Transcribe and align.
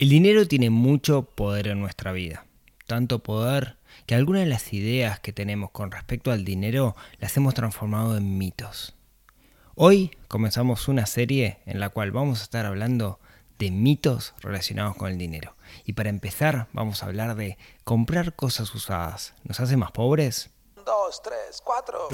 El 0.00 0.08
dinero 0.08 0.48
tiene 0.48 0.70
mucho 0.70 1.24
poder 1.24 1.68
en 1.68 1.78
nuestra 1.78 2.12
vida, 2.12 2.46
tanto 2.86 3.18
poder 3.18 3.76
que 4.06 4.14
algunas 4.14 4.44
de 4.44 4.48
las 4.48 4.72
ideas 4.72 5.20
que 5.20 5.34
tenemos 5.34 5.72
con 5.72 5.90
respecto 5.90 6.32
al 6.32 6.42
dinero 6.42 6.96
las 7.18 7.36
hemos 7.36 7.52
transformado 7.52 8.16
en 8.16 8.38
mitos. 8.38 8.94
Hoy 9.74 10.16
comenzamos 10.26 10.88
una 10.88 11.04
serie 11.04 11.58
en 11.66 11.80
la 11.80 11.90
cual 11.90 12.12
vamos 12.12 12.40
a 12.40 12.44
estar 12.44 12.64
hablando 12.64 13.20
de 13.58 13.70
mitos 13.70 14.32
relacionados 14.40 14.96
con 14.96 15.10
el 15.10 15.18
dinero. 15.18 15.54
Y 15.84 15.92
para 15.92 16.08
empezar 16.08 16.68
vamos 16.72 17.02
a 17.02 17.06
hablar 17.06 17.36
de 17.36 17.58
comprar 17.84 18.34
cosas 18.34 18.74
usadas. 18.74 19.34
¿Nos 19.44 19.60
hace 19.60 19.76
más 19.76 19.92
pobres? 19.92 20.48
Dos, 20.76 21.20
tres, 21.22 21.60
cuatro. 21.62 22.08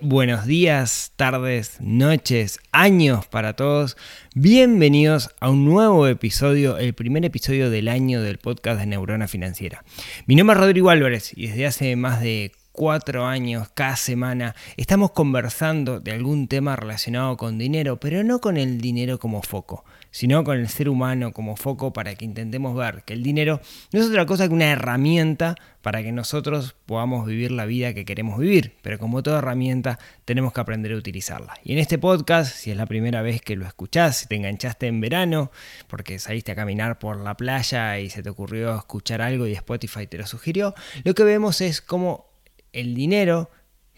Buenos 0.00 0.46
días, 0.46 1.12
tardes, 1.16 1.76
noches, 1.80 2.58
años 2.72 3.26
para 3.26 3.54
todos. 3.54 3.96
Bienvenidos 4.34 5.30
a 5.40 5.50
un 5.50 5.64
nuevo 5.64 6.06
episodio, 6.06 6.78
el 6.78 6.94
primer 6.94 7.24
episodio 7.24 7.70
del 7.70 7.88
año 7.88 8.22
del 8.22 8.38
podcast 8.38 8.80
de 8.80 8.86
Neurona 8.86 9.28
Financiera. 9.28 9.84
Mi 10.26 10.36
nombre 10.36 10.54
es 10.54 10.60
Rodrigo 10.60 10.90
Álvarez 10.90 11.32
y 11.36 11.48
desde 11.48 11.66
hace 11.66 11.96
más 11.96 12.20
de 12.20 12.52
cuatro 12.72 13.24
años, 13.24 13.68
cada 13.74 13.96
semana, 13.96 14.54
estamos 14.76 15.12
conversando 15.12 16.00
de 16.00 16.12
algún 16.12 16.48
tema 16.48 16.74
relacionado 16.76 17.36
con 17.36 17.56
dinero, 17.56 18.00
pero 18.00 18.24
no 18.24 18.40
con 18.40 18.56
el 18.56 18.80
dinero 18.80 19.18
como 19.18 19.42
foco, 19.42 19.84
sino 20.14 20.44
con 20.44 20.60
el 20.60 20.68
ser 20.68 20.88
humano 20.88 21.32
como 21.32 21.56
foco 21.56 21.92
para 21.92 22.14
que 22.14 22.24
intentemos 22.24 22.76
ver 22.76 23.02
que 23.02 23.14
el 23.14 23.24
dinero 23.24 23.60
no 23.90 23.98
es 23.98 24.06
otra 24.06 24.26
cosa 24.26 24.46
que 24.46 24.54
una 24.54 24.70
herramienta 24.70 25.56
para 25.82 26.04
que 26.04 26.12
nosotros 26.12 26.76
podamos 26.86 27.26
vivir 27.26 27.50
la 27.50 27.66
vida 27.66 27.94
que 27.94 28.04
queremos 28.04 28.38
vivir, 28.38 28.76
pero 28.80 28.96
como 29.00 29.24
toda 29.24 29.38
herramienta 29.38 29.98
tenemos 30.24 30.52
que 30.52 30.60
aprender 30.60 30.92
a 30.92 30.96
utilizarla. 30.96 31.54
Y 31.64 31.72
en 31.72 31.80
este 31.80 31.98
podcast, 31.98 32.54
si 32.54 32.70
es 32.70 32.76
la 32.76 32.86
primera 32.86 33.22
vez 33.22 33.42
que 33.42 33.56
lo 33.56 33.66
escuchás, 33.66 34.18
si 34.18 34.28
te 34.28 34.36
enganchaste 34.36 34.86
en 34.86 35.00
verano, 35.00 35.50
porque 35.88 36.20
saliste 36.20 36.52
a 36.52 36.54
caminar 36.54 37.00
por 37.00 37.16
la 37.16 37.36
playa 37.36 37.98
y 37.98 38.08
se 38.08 38.22
te 38.22 38.30
ocurrió 38.30 38.76
escuchar 38.76 39.20
algo 39.20 39.48
y 39.48 39.52
Spotify 39.54 40.06
te 40.06 40.16
lo 40.16 40.28
sugirió, 40.28 40.76
lo 41.02 41.16
que 41.16 41.24
vemos 41.24 41.60
es 41.60 41.80
cómo 41.80 42.30
el 42.72 42.94
dinero 42.94 43.50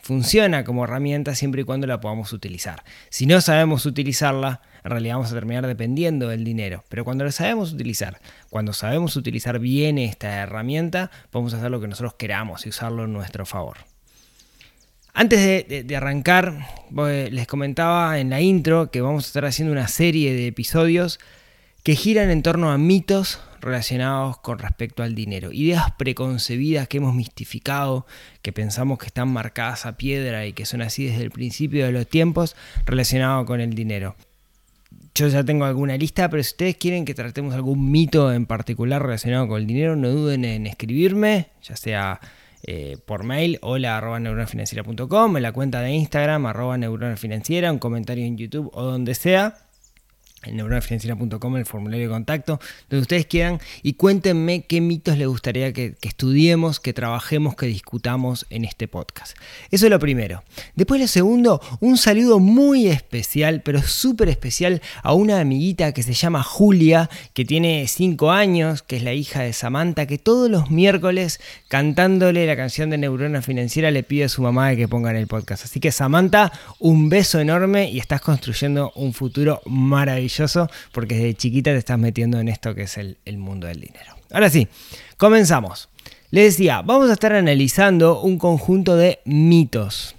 funciona 0.06 0.62
como 0.64 0.84
herramienta 0.84 1.34
siempre 1.34 1.62
y 1.62 1.64
cuando 1.64 1.86
la 1.86 2.00
podamos 2.00 2.32
utilizar. 2.32 2.84
Si 3.10 3.26
no 3.26 3.40
sabemos 3.40 3.86
utilizarla, 3.86 4.62
en 4.86 4.90
realidad 4.92 5.16
vamos 5.16 5.32
a 5.32 5.34
terminar 5.34 5.66
dependiendo 5.66 6.28
del 6.28 6.44
dinero. 6.44 6.84
Pero 6.88 7.04
cuando 7.04 7.24
lo 7.24 7.32
sabemos 7.32 7.72
utilizar, 7.72 8.20
cuando 8.50 8.72
sabemos 8.72 9.16
utilizar 9.16 9.58
bien 9.58 9.98
esta 9.98 10.42
herramienta, 10.42 11.10
podemos 11.30 11.54
hacer 11.54 11.72
lo 11.72 11.80
que 11.80 11.88
nosotros 11.88 12.14
queramos 12.14 12.66
y 12.66 12.68
usarlo 12.68 13.04
en 13.04 13.12
nuestro 13.12 13.44
favor. 13.46 13.78
Antes 15.12 15.40
de, 15.40 15.66
de, 15.68 15.82
de 15.82 15.96
arrancar, 15.96 16.68
les 16.92 17.48
comentaba 17.48 18.20
en 18.20 18.30
la 18.30 18.40
intro 18.40 18.92
que 18.92 19.00
vamos 19.00 19.24
a 19.24 19.26
estar 19.26 19.44
haciendo 19.44 19.72
una 19.72 19.88
serie 19.88 20.32
de 20.34 20.46
episodios 20.46 21.18
que 21.82 21.96
giran 21.96 22.30
en 22.30 22.42
torno 22.42 22.70
a 22.70 22.78
mitos 22.78 23.40
relacionados 23.60 24.38
con 24.38 24.60
respecto 24.60 25.02
al 25.02 25.16
dinero. 25.16 25.52
Ideas 25.52 25.90
preconcebidas 25.98 26.86
que 26.86 26.98
hemos 26.98 27.12
mistificado, 27.12 28.06
que 28.40 28.52
pensamos 28.52 28.98
que 28.98 29.06
están 29.06 29.28
marcadas 29.28 29.84
a 29.84 29.96
piedra 29.96 30.46
y 30.46 30.52
que 30.52 30.64
son 30.64 30.80
así 30.80 31.06
desde 31.06 31.24
el 31.24 31.32
principio 31.32 31.84
de 31.86 31.90
los 31.90 32.06
tiempos 32.06 32.54
relacionados 32.84 33.46
con 33.46 33.60
el 33.60 33.74
dinero. 33.74 34.14
Yo 35.16 35.28
ya 35.28 35.42
tengo 35.42 35.64
alguna 35.64 35.96
lista, 35.96 36.28
pero 36.28 36.42
si 36.42 36.50
ustedes 36.50 36.76
quieren 36.76 37.06
que 37.06 37.14
tratemos 37.14 37.54
algún 37.54 37.90
mito 37.90 38.30
en 38.30 38.44
particular 38.44 39.00
relacionado 39.00 39.48
con 39.48 39.58
el 39.58 39.66
dinero, 39.66 39.96
no 39.96 40.10
duden 40.10 40.44
en 40.44 40.66
escribirme, 40.66 41.48
ya 41.62 41.74
sea 41.74 42.20
eh, 42.62 42.98
por 43.02 43.24
mail, 43.24 43.58
hola 43.62 43.96
arroba 43.96 44.20
neuronafinanciera.com, 44.20 45.38
en 45.38 45.42
la 45.42 45.52
cuenta 45.52 45.80
de 45.80 45.92
Instagram, 45.92 46.44
arroba 46.44 46.76
neuronafinanciera, 46.76 47.72
un 47.72 47.78
comentario 47.78 48.26
en 48.26 48.36
YouTube 48.36 48.70
o 48.74 48.82
donde 48.82 49.14
sea 49.14 49.56
en 50.46 50.56
neuronafinanciera.com, 50.56 51.56
el 51.56 51.66
formulario 51.66 52.06
de 52.06 52.12
contacto, 52.12 52.60
donde 52.88 53.02
ustedes 53.02 53.26
quieran 53.26 53.60
y 53.82 53.94
cuéntenme 53.94 54.62
qué 54.62 54.80
mitos 54.80 55.18
les 55.18 55.28
gustaría 55.28 55.72
que, 55.72 55.96
estudiemos, 56.02 56.80
que 56.80 56.92
trabajemos, 56.92 57.56
que 57.56 57.66
discutamos 57.66 58.46
en 58.50 58.64
este 58.64 58.88
podcast. 58.88 59.36
Eso 59.70 59.86
es 59.86 59.90
lo 59.90 59.98
primero. 59.98 60.42
Después 60.74 61.00
lo 61.00 61.06
segundo, 61.06 61.60
un 61.80 61.96
saludo 61.96 62.38
muy 62.38 62.86
especial, 62.86 63.62
pero 63.62 63.82
súper 63.82 64.28
especial 64.28 64.80
a 65.02 65.12
una 65.12 65.40
amiguita 65.40 65.92
que 65.92 66.02
se 66.02 66.12
llama 66.12 66.42
Julia, 66.42 67.10
que 67.34 67.44
tiene 67.44 67.86
5 67.88 68.30
años, 68.30 68.82
que 68.82 68.96
es 68.96 69.02
la 69.02 69.12
hija 69.12 69.42
de 69.42 69.52
Samantha, 69.52 70.06
que 70.06 70.18
todos 70.18 70.50
los 70.50 70.70
miércoles 70.70 71.40
cantándole 71.68 72.46
la 72.46 72.56
canción 72.56 72.90
de 72.90 72.98
Neurona 72.98 73.42
Financiera 73.42 73.90
le 73.90 74.02
pide 74.02 74.24
a 74.24 74.28
su 74.28 74.42
mamá 74.42 74.74
que 74.76 74.88
ponga 74.88 75.10
en 75.10 75.16
el 75.16 75.26
podcast. 75.26 75.64
Así 75.64 75.80
que 75.80 75.92
Samantha, 75.92 76.52
un 76.78 77.08
beso 77.08 77.40
enorme 77.40 77.90
y 77.90 77.98
estás 77.98 78.20
construyendo 78.20 78.92
un 78.94 79.12
futuro 79.12 79.60
maravilloso 79.66 80.35
porque 80.92 81.14
desde 81.14 81.34
chiquita 81.34 81.70
te 81.70 81.78
estás 81.78 81.98
metiendo 81.98 82.38
en 82.38 82.48
esto 82.48 82.74
que 82.74 82.82
es 82.82 82.98
el, 82.98 83.16
mundo 83.38 83.66
del 83.66 83.80
dinero. 83.80 84.16
Ahora 84.32 84.50
sí, 84.50 84.68
comenzamos. 85.16 85.88
Les 86.30 86.56
decía, 86.56 86.82
vamos 86.82 87.10
a 87.10 87.12
estar 87.12 87.32
analizando 87.32 88.20
un 88.20 88.38
conjunto 88.38 88.96
de 88.96 89.20
mitos. 89.24 90.14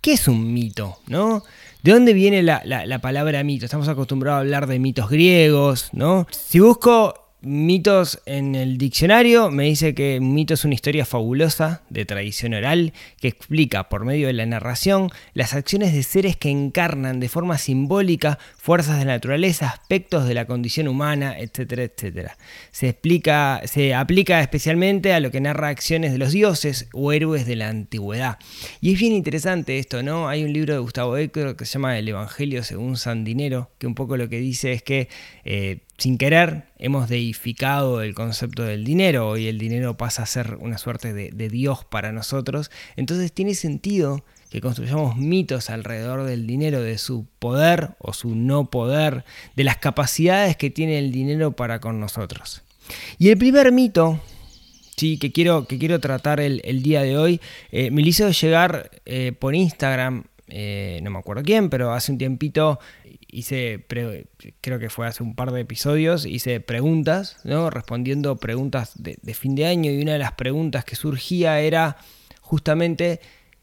¿Qué 0.00 0.14
es 0.14 0.28
un 0.28 0.52
mito? 0.52 0.98
¿No? 1.06 1.42
¿De 1.82 1.92
dónde 1.92 2.12
viene 2.12 2.42
la, 2.42 2.62
la 2.64 2.98
palabra 3.00 3.44
mito? 3.44 3.64
Estamos 3.64 3.88
acostumbrados 3.88 4.38
a 4.38 4.40
hablar 4.40 4.66
de 4.66 4.78
mitos 4.78 5.08
griegos, 5.08 5.90
¿no? 5.92 6.26
Si 6.30 6.58
busco 6.58 7.25
mitos 7.42 8.20
en 8.26 8.54
el 8.54 8.78
diccionario 8.78 9.50
me 9.50 9.64
dice 9.64 9.94
que 9.94 10.20
mito 10.20 10.54
es 10.54 10.64
una 10.64 10.74
historia 10.74 11.04
fabulosa 11.04 11.82
de 11.90 12.04
tradición 12.04 12.54
oral 12.54 12.92
que 13.20 13.28
explica 13.28 13.88
por 13.88 14.04
medio 14.04 14.26
de 14.26 14.32
la 14.32 14.46
narración 14.46 15.10
las 15.34 15.54
acciones 15.54 15.92
de 15.92 16.02
seres 16.02 16.36
que 16.36 16.50
encarnan 16.50 17.20
de 17.20 17.28
forma 17.28 17.58
simbólica 17.58 18.38
fuerzas 18.56 18.98
de 18.98 19.04
la 19.04 19.14
naturaleza, 19.14 19.68
aspectos 19.68 20.26
de 20.26 20.34
la 20.34 20.46
condición 20.46 20.88
humana, 20.88 21.38
etcétera, 21.38 21.84
etcétera. 21.84 22.36
Se 22.70 22.88
explica, 22.88 23.60
se 23.64 23.94
aplica 23.94 24.40
especialmente 24.40 25.12
a 25.12 25.20
lo 25.20 25.30
que 25.30 25.40
narra 25.40 25.68
acciones 25.68 26.12
de 26.12 26.18
los 26.18 26.32
dioses 26.32 26.88
o 26.92 27.12
héroes 27.12 27.46
de 27.46 27.56
la 27.56 27.68
antigüedad. 27.68 28.38
Y 28.80 28.92
es 28.92 28.98
bien 28.98 29.12
interesante 29.12 29.78
esto, 29.78 30.02
¿no? 30.02 30.28
Hay 30.28 30.42
un 30.42 30.52
libro 30.52 30.74
de 30.74 30.80
Gustavo 30.80 31.16
Eckler 31.16 31.54
que 31.54 31.64
se 31.64 31.74
llama 31.74 31.98
El 31.98 32.08
Evangelio 32.08 32.64
según 32.64 32.96
San 32.96 33.24
Dinero, 33.24 33.70
que 33.78 33.86
un 33.86 33.94
poco 33.94 34.16
lo 34.16 34.28
que 34.28 34.38
dice 34.38 34.72
es 34.72 34.82
que 34.82 35.08
eh, 35.44 35.85
sin 35.98 36.18
querer 36.18 36.64
hemos 36.78 37.08
deificado 37.08 38.02
el 38.02 38.14
concepto 38.14 38.62
del 38.62 38.84
dinero, 38.84 39.28
hoy 39.28 39.48
el 39.48 39.58
dinero 39.58 39.96
pasa 39.96 40.22
a 40.22 40.26
ser 40.26 40.56
una 40.60 40.78
suerte 40.78 41.12
de, 41.12 41.48
Dios 41.48 41.84
para 41.84 42.12
nosotros, 42.12 42.70
entonces 42.96 43.32
tiene 43.32 43.54
sentido 43.54 44.24
que 44.50 44.60
construyamos 44.60 45.16
mitos 45.16 45.70
alrededor 45.70 46.24
del 46.24 46.46
dinero, 46.46 46.80
de 46.80 46.98
su 46.98 47.26
poder 47.38 47.96
o 47.98 48.12
su 48.12 48.34
no 48.34 48.70
poder, 48.70 49.24
de 49.54 49.64
las 49.64 49.78
capacidades 49.78 50.56
que 50.56 50.70
tiene 50.70 50.98
el 50.98 51.12
dinero 51.12 51.52
para 51.52 51.80
con 51.80 51.98
nosotros. 51.98 52.62
Y 53.18 53.30
el 53.30 53.38
primer 53.38 53.72
mito 53.72 54.20
sí, 54.96 55.18
que, 55.18 55.32
quiero, 55.32 55.66
que 55.66 55.78
quiero 55.78 55.98
tratar 55.98 56.40
el, 56.40 56.82
día 56.82 57.02
de 57.02 57.18
hoy 57.18 57.40
eh, 57.72 57.90
me 57.90 58.02
hizo 58.02 58.30
llegar 58.30 58.90
eh, 59.04 59.32
por 59.32 59.54
Instagram 59.54 60.24
eh, 60.48 61.00
no 61.02 61.10
me 61.10 61.18
acuerdo 61.18 61.42
quién, 61.42 61.68
pero 61.70 61.92
hace 61.92 62.12
un 62.12 62.18
tiempito 62.18 62.78
hice, 63.28 63.84
creo 64.60 64.78
que 64.78 64.90
fue 64.90 65.06
hace 65.06 65.22
un 65.22 65.34
par 65.34 65.52
de 65.52 65.60
episodios, 65.60 66.26
hice 66.26 66.60
preguntas, 66.60 67.38
¿no? 67.44 67.70
respondiendo 67.70 68.36
preguntas 68.36 68.92
de, 68.96 69.18
de, 69.22 69.34
fin 69.34 69.54
de 69.54 69.66
año 69.66 69.90
y 69.90 70.00
una 70.02 70.12
de 70.12 70.18
las 70.18 70.32
preguntas 70.32 70.84
que 70.84 70.96
surgía 70.96 71.60
era 71.60 71.96
justamente 72.40 73.20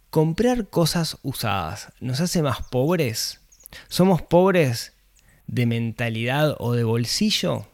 comprar 0.10 0.69
cosas 0.69 1.18
usadas. 1.24 1.92
¿Nos 2.00 2.19
hace 2.19 2.42
más 2.44 2.62
pobres? 2.69 3.42
¿Somos 3.88 4.21
pobres 4.21 4.94
de 5.48 5.65
mentalidad 5.65 6.56
o 6.60 6.74
de 6.74 6.83
bolsillo? 6.83 7.65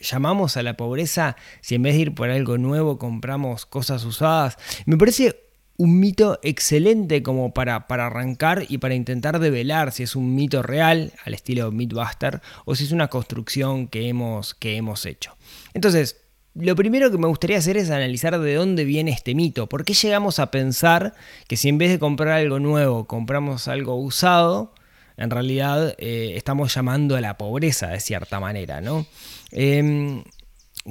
¿Llamamos 0.00 0.56
a 0.56 0.62
la 0.62 0.76
pobreza 0.76 1.36
si 1.60 1.74
en 1.74 1.82
vez 1.82 1.94
de 1.94 2.00
ir 2.00 2.14
por 2.14 2.30
algo 2.30 2.58
nuevo 2.58 2.98
compramos 2.98 3.66
cosas 3.66 4.04
usadas? 4.04 4.58
Me 4.84 4.96
parece 4.96 5.45
un 5.78 6.00
mito 6.00 6.38
excelente 6.42 7.22
como 7.22 7.52
para, 7.52 7.86
para, 7.86 8.06
arrancar 8.06 8.64
y 8.68 8.78
para 8.78 8.94
intentar 8.94 9.38
develar 9.38 9.92
si 9.92 10.02
es 10.02 10.16
un 10.16 10.34
mito 10.34 10.62
real, 10.62 11.12
al 11.24 11.34
estilo 11.34 11.70
Mythbuster, 11.70 12.40
o 12.64 12.74
si 12.74 12.84
es 12.84 12.92
una 12.92 13.08
construcción 13.08 13.88
que 13.88 14.08
hemos, 14.08 14.54
que 14.54 14.76
hemos 14.76 15.06
hecho. 15.06 15.36
Entonces, 15.74 16.22
lo 16.54 16.74
primero 16.74 17.10
que 17.10 17.18
me 17.18 17.26
gustaría 17.26 17.58
hacer 17.58 17.76
es 17.76 17.90
analizar 17.90 18.38
de 18.38 18.54
dónde 18.54 18.84
viene 18.84 19.10
este 19.10 19.34
mito. 19.34 19.68
¿Por 19.68 19.84
qué 19.84 19.92
llegamos 19.92 20.38
a 20.38 20.50
pensar 20.50 21.14
que 21.48 21.56
si 21.56 21.68
en 21.68 21.76
vez 21.76 21.90
de 21.90 21.98
comprar 21.98 22.30
algo 22.30 22.58
nuevo 22.58 23.06
compramos 23.06 23.68
algo 23.68 23.96
usado, 23.96 24.72
en 25.18 25.30
realidad 25.30 25.94
eh, 25.98 26.32
estamos 26.36 26.74
llamando 26.74 27.16
a 27.16 27.20
la 27.20 27.36
pobreza 27.36 27.88
de 27.88 28.00
cierta 28.00 28.40
manera, 28.40 28.80
¿no? 28.80 29.06
Em, 29.50 30.24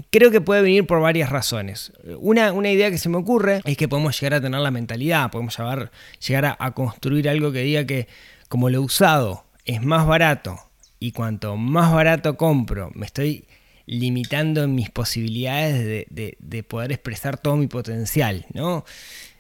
creo 0.10 0.32
que 0.32 0.42
puede 0.42 0.62
venir 0.62 0.86
por 0.86 1.02
varias 1.02 1.30
razones. 1.30 1.94
Una, 2.20 2.52
una, 2.52 2.72
idea 2.72 2.92
que 2.92 2.98
se 2.98 3.10
me 3.10 3.18
ocurre 3.18 3.62
es 3.64 3.78
que 3.78 3.88
podemos 3.88 4.20
llegar 4.20 4.36
a 4.36 4.42
tener 4.42 4.60
la 4.60 4.72
mentalidad, 4.72 5.32
podemos 5.32 5.58
llegar, 5.58 6.58
a, 6.60 6.72
construir 6.72 7.30
algo 7.30 7.52
que 7.52 7.62
diga 7.62 7.86
que 7.86 8.08
como 8.50 8.70
lo 8.70 8.82
usado 8.82 9.46
es 9.66 9.82
más 9.82 10.06
barato 10.06 10.60
y 11.00 11.12
cuanto 11.12 11.58
más 11.58 11.92
barato 11.92 12.38
compro, 12.38 12.92
me 12.94 13.06
estoy 13.06 13.46
limitando 13.86 14.64
en 14.64 14.76
mis 14.76 14.90
posibilidades 14.90 16.08
de, 16.10 16.64
poder 16.64 16.92
expresar 16.92 17.38
todo 17.38 17.56
mi 17.56 17.68
potencial, 17.68 18.46
¿no? 18.54 18.84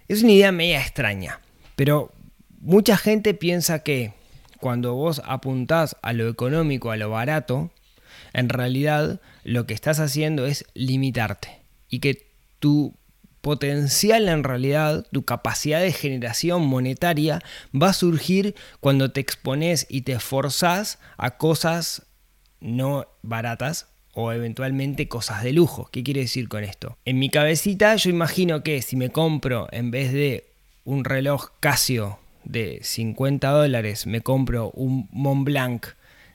Es 0.07 0.21
una 0.21 0.33
idea 0.33 0.51
media 0.51 0.81
extraña, 0.81 1.39
pero 1.75 2.11
mucha 2.59 2.95
gente 2.97 3.33
piensa 3.33 3.79
que 3.79 4.13
cuando 4.59 4.93
vos 4.93 5.21
apuntás 5.25 5.97
a 6.01 6.13
lo 6.13 6.29
económico, 6.29 6.91
a 6.91 6.97
lo 6.97 7.09
barato, 7.09 7.71
en 8.35 8.49
realidad 8.49 9.21
lo 9.43 9.65
que 9.65 9.73
estás 9.73 10.01
haciendo 10.01 10.45
es 10.45 10.65
limitarte 10.73 11.61
y 11.87 11.99
que 11.99 12.27
tu 12.59 12.93
potencial 13.39 14.27
en 14.27 14.43
realidad, 14.43 15.07
tu 15.13 15.23
capacidad 15.23 15.79
de 15.79 15.93
generación 15.93 16.65
monetaria 16.65 17.41
va 17.73 17.89
a 17.89 17.93
surgir 17.93 18.53
cuando 18.81 19.11
te 19.11 19.21
expones 19.21 19.87
y 19.89 20.01
te 20.01 20.11
esforzás 20.13 20.99
a 21.17 21.37
cosas 21.37 22.07
no 22.59 23.07
baratas 23.21 23.87
o 24.13 24.33
eventualmente 24.33 25.07
cosas 25.07 25.41
de 25.41 25.53
lujo. 25.53 25.87
¿Qué 25.91 26.03
quiere 26.03 26.21
decir 26.21 26.49
con 26.49 26.65
esto? 26.65 26.97
En 27.05 27.19
mi 27.19 27.29
cabecita 27.29 27.95
yo 27.95 28.09
imagino 28.09 28.63
que 28.63 28.81
si 28.81 28.97
me 28.97 29.11
compro 29.11 29.69
en 29.71 29.91
vez 29.91 30.11
de 30.11 30.49
un 30.83 31.05
reloj 31.05 31.51
Casio 31.61 32.19
de 32.43 32.79
50 32.81 33.49
dólares, 33.49 34.07
me 34.07 34.19
compro 34.19 34.71
un 34.71 35.07
Montblanc 35.11 35.85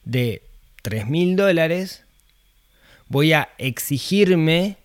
de 0.05 0.50
3 0.83 1.07
mil 1.07 1.37
dólares, 1.37 2.05
voy 3.09 3.33
a 3.33 3.51
exigirme 3.59 4.77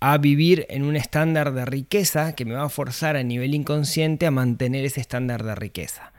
a 0.00 0.18
vivir 0.18 0.66
en 0.68 0.82
un 0.82 0.96
estándar 0.96 1.52
de 1.52 1.64
riqueza 1.64 2.34
que 2.34 2.44
me 2.44 2.54
va 2.54 2.64
a 2.64 2.68
forzar 2.68 3.16
a 3.16 3.22
nivel 3.22 3.54
inconsciente 3.54 4.26
a 4.26 4.30
mantener 4.32 4.84
ese 4.84 5.00
estándar 5.00 5.44
de 5.44 5.54
riqueza. 5.54 6.12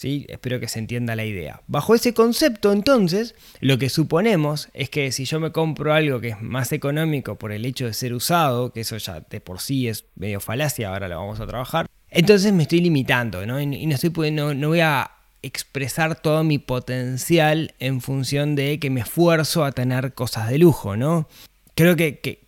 Espero 0.00 0.60
que 0.60 0.68
se 0.68 0.78
entienda 0.78 1.16
la 1.16 1.24
idea. 1.24 1.62
Bajo 1.66 1.96
ese 1.96 2.14
concepto, 2.14 2.72
entonces, 2.72 3.34
lo 3.58 3.78
que 3.78 3.88
suponemos 3.88 4.68
es 4.72 4.90
que 4.90 5.10
si 5.10 5.24
yo 5.24 5.40
me 5.40 5.50
compro 5.50 5.92
algo 5.92 6.20
que 6.20 6.28
es 6.28 6.40
más 6.40 6.70
económico 6.70 7.36
por 7.36 7.50
el 7.50 7.64
hecho 7.64 7.86
de 7.86 7.92
ser 7.94 8.14
usado, 8.14 8.72
que 8.72 8.82
eso 8.82 8.96
ya 8.96 9.20
de 9.28 9.40
por 9.40 9.58
sí 9.58 9.88
es 9.88 10.04
medio 10.14 10.38
falacia, 10.38 10.90
ahora 10.90 11.08
lo 11.08 11.16
vamos 11.16 11.40
a 11.40 11.46
trabajar, 11.48 11.88
entonces 12.10 12.52
me 12.52 12.62
estoy 12.62 12.80
limitando, 12.80 13.44
¿no? 13.44 13.60
Y 13.60 13.86
no, 13.86 13.94
estoy 13.94 14.10
pudiendo, 14.10 14.54
no 14.54 14.68
voy 14.68 14.80
a 14.80 15.10
expresar 15.42 16.20
todo 16.20 16.44
mi 16.44 16.58
potencial 16.58 17.74
en 17.78 18.00
función 18.00 18.54
de 18.54 18.78
que 18.78 18.90
me 18.90 19.00
esfuerzo 19.00 19.64
a 19.64 19.72
tener 19.72 20.14
cosas 20.14 20.48
de 20.48 20.58
lujo, 20.58 20.96
¿no? 20.96 21.28
Creo 21.74 21.96
que, 21.96 22.46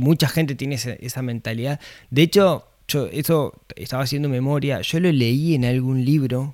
mucha 0.00 0.28
gente 0.28 0.54
tiene 0.54 0.76
esa, 0.76 1.22
mentalidad. 1.22 1.78
De 2.10 2.22
hecho, 2.22 2.66
yo 2.88 3.06
eso 3.08 3.52
estaba 3.76 4.02
haciendo 4.02 4.28
memoria, 4.28 4.80
yo 4.80 5.00
lo 5.00 5.12
leí 5.12 5.54
en 5.54 5.64
algún 5.64 6.04
libro 6.04 6.52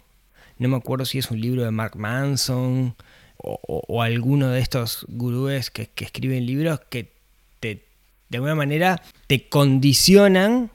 no 0.58 0.68
me 0.68 0.76
acuerdo 0.76 1.04
si 1.04 1.18
es 1.18 1.30
un 1.30 1.40
libro 1.40 1.64
de 1.64 1.70
Mark 1.70 1.96
Manson 1.96 2.96
o, 3.36 4.02
alguno 4.02 4.48
de 4.48 4.60
estos 4.60 5.06
gurúes 5.08 5.70
que, 5.70 5.88
escriben 5.96 6.44
libros 6.44 6.80
que 6.90 7.12
te, 7.60 7.86
de 8.28 8.38
alguna 8.38 8.56
manera 8.56 9.00
te 9.28 9.48
condicionan 9.48 10.72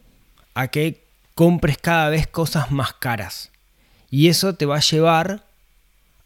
a 0.53 0.69
que 0.69 1.03
compres 1.35 1.77
cada 1.77 2.09
vez 2.09 2.27
cosas 2.27 2.71
más 2.71 2.93
caras. 2.93 3.51
Y 4.13 4.27
eso 4.27 4.53
te 4.53 4.67
va 4.67 4.75
a 4.75 4.79
llevar 4.79 5.43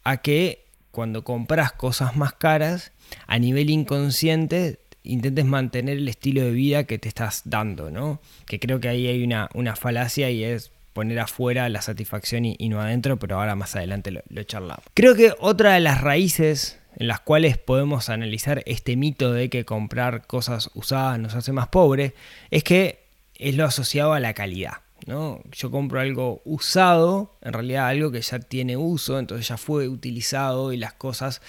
a 0.04 0.18
que 0.18 0.62
cuando 0.90 1.24
compras 1.24 1.72
cosas 1.72 2.16
más 2.16 2.34
caras, 2.34 2.92
a 3.26 3.38
nivel 3.38 3.70
inconsciente 3.70 4.78
intentes 5.04 5.46
mantener 5.46 5.96
el 5.96 6.06
estilo 6.06 6.42
de 6.42 6.50
vida 6.50 6.84
que 6.84 6.98
te 6.98 7.08
estás 7.08 7.40
dando, 7.46 7.90
¿no? 7.90 8.20
Que 8.44 8.60
creo 8.60 8.78
que 8.78 8.90
ahí 8.90 9.06
hay 9.06 9.24
una, 9.24 9.74
falacia 9.74 10.28
y 10.28 10.44
es 10.44 10.70
poner 10.92 11.18
afuera 11.18 11.66
la 11.70 11.80
satisfacción 11.80 12.44
y, 12.44 12.68
no 12.68 12.78
adentro, 12.78 13.18
pero 13.18 13.40
ahora 13.40 13.56
más 13.56 13.74
adelante 13.74 14.10
lo, 14.10 14.20
lo 14.28 14.42
charlamos. 14.42 14.84
Creo 14.92 15.14
que 15.14 15.32
otra 15.38 15.72
de 15.72 15.80
las 15.80 16.02
raíces 16.02 16.78
en 16.96 17.08
las 17.08 17.20
cuales 17.20 17.56
podemos 17.56 18.10
analizar 18.10 18.62
este 18.66 18.96
mito 18.96 19.32
de 19.32 19.48
que 19.48 19.64
comprar 19.64 20.26
cosas 20.26 20.68
usadas 20.74 21.18
nos 21.18 21.34
hace 21.34 21.52
más 21.52 21.68
pobre, 21.68 22.12
es 22.50 22.64
que 22.64 22.98
es 23.36 23.54
lo 23.54 23.64
asociado 23.64 24.12
a 24.12 24.20
la 24.20 24.34
calidad. 24.34 24.74
¿No? 25.06 25.40
Yo 25.52 25.70
compro 25.70 26.00
algo 26.00 26.42
usado, 26.44 27.36
en 27.42 27.52
realidad 27.52 27.88
algo 27.88 28.10
que 28.10 28.20
ya 28.20 28.38
tiene 28.38 28.76
uso, 28.76 29.18
entonces 29.18 29.48
ya 29.48 29.56
fue 29.56 29.88
utilizado 29.88 30.72
y 30.72 30.76
las 30.76 30.94
cosas 30.94 31.40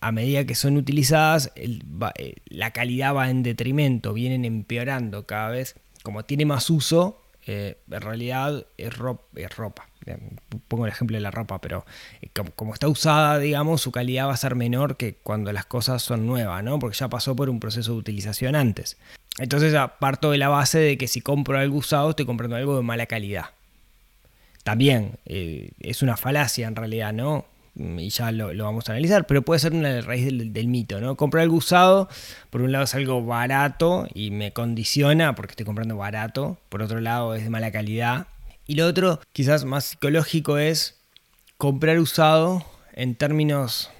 a 0.00 0.12
medida 0.12 0.44
que 0.44 0.54
son 0.54 0.76
utilizadas, 0.76 1.50
eh, 1.56 2.34
la 2.46 2.70
calidad 2.70 3.14
va 3.14 3.28
en 3.28 3.42
detrimento, 3.42 4.12
vienen 4.12 4.44
empeorando 4.44 5.26
cada 5.26 5.50
vez. 5.50 5.74
Como 6.02 6.24
tiene 6.24 6.44
más 6.44 6.70
uso, 6.70 7.20
eh, 7.46 7.78
en 7.90 8.00
realidad 8.00 8.66
es 8.76 8.96
ropa, 8.96 9.24
es 9.34 9.56
ropa. 9.56 9.88
Pongo 10.68 10.86
el 10.86 10.92
ejemplo 10.92 11.16
de 11.16 11.20
la 11.20 11.30
ropa, 11.30 11.60
pero 11.60 11.84
eh, 12.20 12.28
como, 12.54 12.74
está 12.74 12.88
usada, 12.88 13.38
digamos, 13.38 13.80
su 13.80 13.92
calidad 13.92 14.28
va 14.28 14.34
a 14.34 14.36
ser 14.36 14.54
menor 14.54 14.96
que 14.96 15.14
cuando 15.14 15.52
las 15.52 15.66
cosas 15.66 16.02
son 16.02 16.26
nuevas, 16.26 16.62
¿no? 16.62 16.78
Porque 16.78 16.96
ya 16.96 17.08
pasó 17.08 17.34
por 17.36 17.50
un 17.50 17.60
proceso 17.60 17.92
de 17.92 17.98
utilización 17.98 18.54
antes. 18.54 18.96
Entonces 19.38 19.74
parto 19.98 20.30
de 20.30 20.38
la 20.38 20.48
base 20.48 20.78
de 20.78 20.98
que 20.98 21.08
si 21.08 21.20
compro 21.20 21.58
algo 21.58 21.78
usado, 21.78 22.10
estoy 22.10 22.26
comprando 22.26 22.56
algo 22.56 22.76
de 22.76 22.82
mala 22.82 23.06
calidad. 23.06 23.46
También 24.62 25.18
eh, 25.26 25.70
es 25.80 26.02
una 26.02 26.16
falacia 26.16 26.68
en 26.68 26.76
realidad, 26.76 27.12
¿no? 27.12 27.46
y 27.74 28.10
ya 28.10 28.30
lo, 28.32 28.48
vamos 28.64 28.88
a 28.88 28.92
analizar, 28.92 29.26
pero 29.26 29.42
puede 29.42 29.60
ser 29.60 29.72
una 29.72 30.00
raíz 30.02 30.26
del, 30.26 30.68
mito, 30.68 31.00
¿no? 31.00 31.16
Comprar 31.16 31.42
algo 31.42 31.56
usado, 31.56 32.08
por 32.50 32.60
un 32.60 32.70
lado 32.70 32.84
es 32.84 32.94
algo 32.94 33.24
barato 33.24 34.06
y 34.12 34.30
me 34.30 34.52
condiciona 34.52 35.34
porque 35.34 35.52
estoy 35.52 35.64
comprando 35.64 35.96
barato, 35.96 36.58
por 36.68 36.82
otro 36.82 37.00
lado 37.00 37.34
es 37.34 37.44
de 37.44 37.50
mala 37.50 37.72
calidad, 37.72 38.26
y 38.66 38.74
lo 38.74 38.86
otro, 38.86 39.20
quizás 39.32 39.64
más 39.64 39.84
psicológico, 39.84 40.58
es 40.58 41.00
comprar 41.56 41.98
usado 41.98 42.64
en 42.92 43.14
términos 43.14 43.90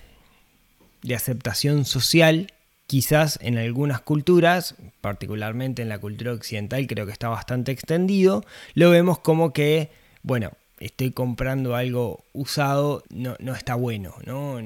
de 1.03 1.15
aceptación 1.15 1.85
social, 1.85 2.53
quizás 2.93 3.39
en 3.41 3.57
algunas 3.57 4.03
culturas, 4.03 4.75
particularmente 5.01 5.81
en 5.81 5.89
la 5.89 5.99
cultura 5.99 6.35
occidental, 6.35 6.87
creo 6.87 7.07
que 7.07 7.13
está 7.13 7.31
bastante 7.31 7.73
extendido, 7.73 8.45
lo 8.75 8.91
vemos 8.91 9.19
como 9.19 9.55
que, 9.55 9.89
bueno, 10.23 10.51
estoy 10.79 11.11
comprando 11.11 11.75
algo 11.75 12.23
usado, 12.35 13.03
no, 13.09 13.35
no 13.39 13.55
está 13.55 13.77
bueno. 13.77 14.15
¿no? 14.27 14.61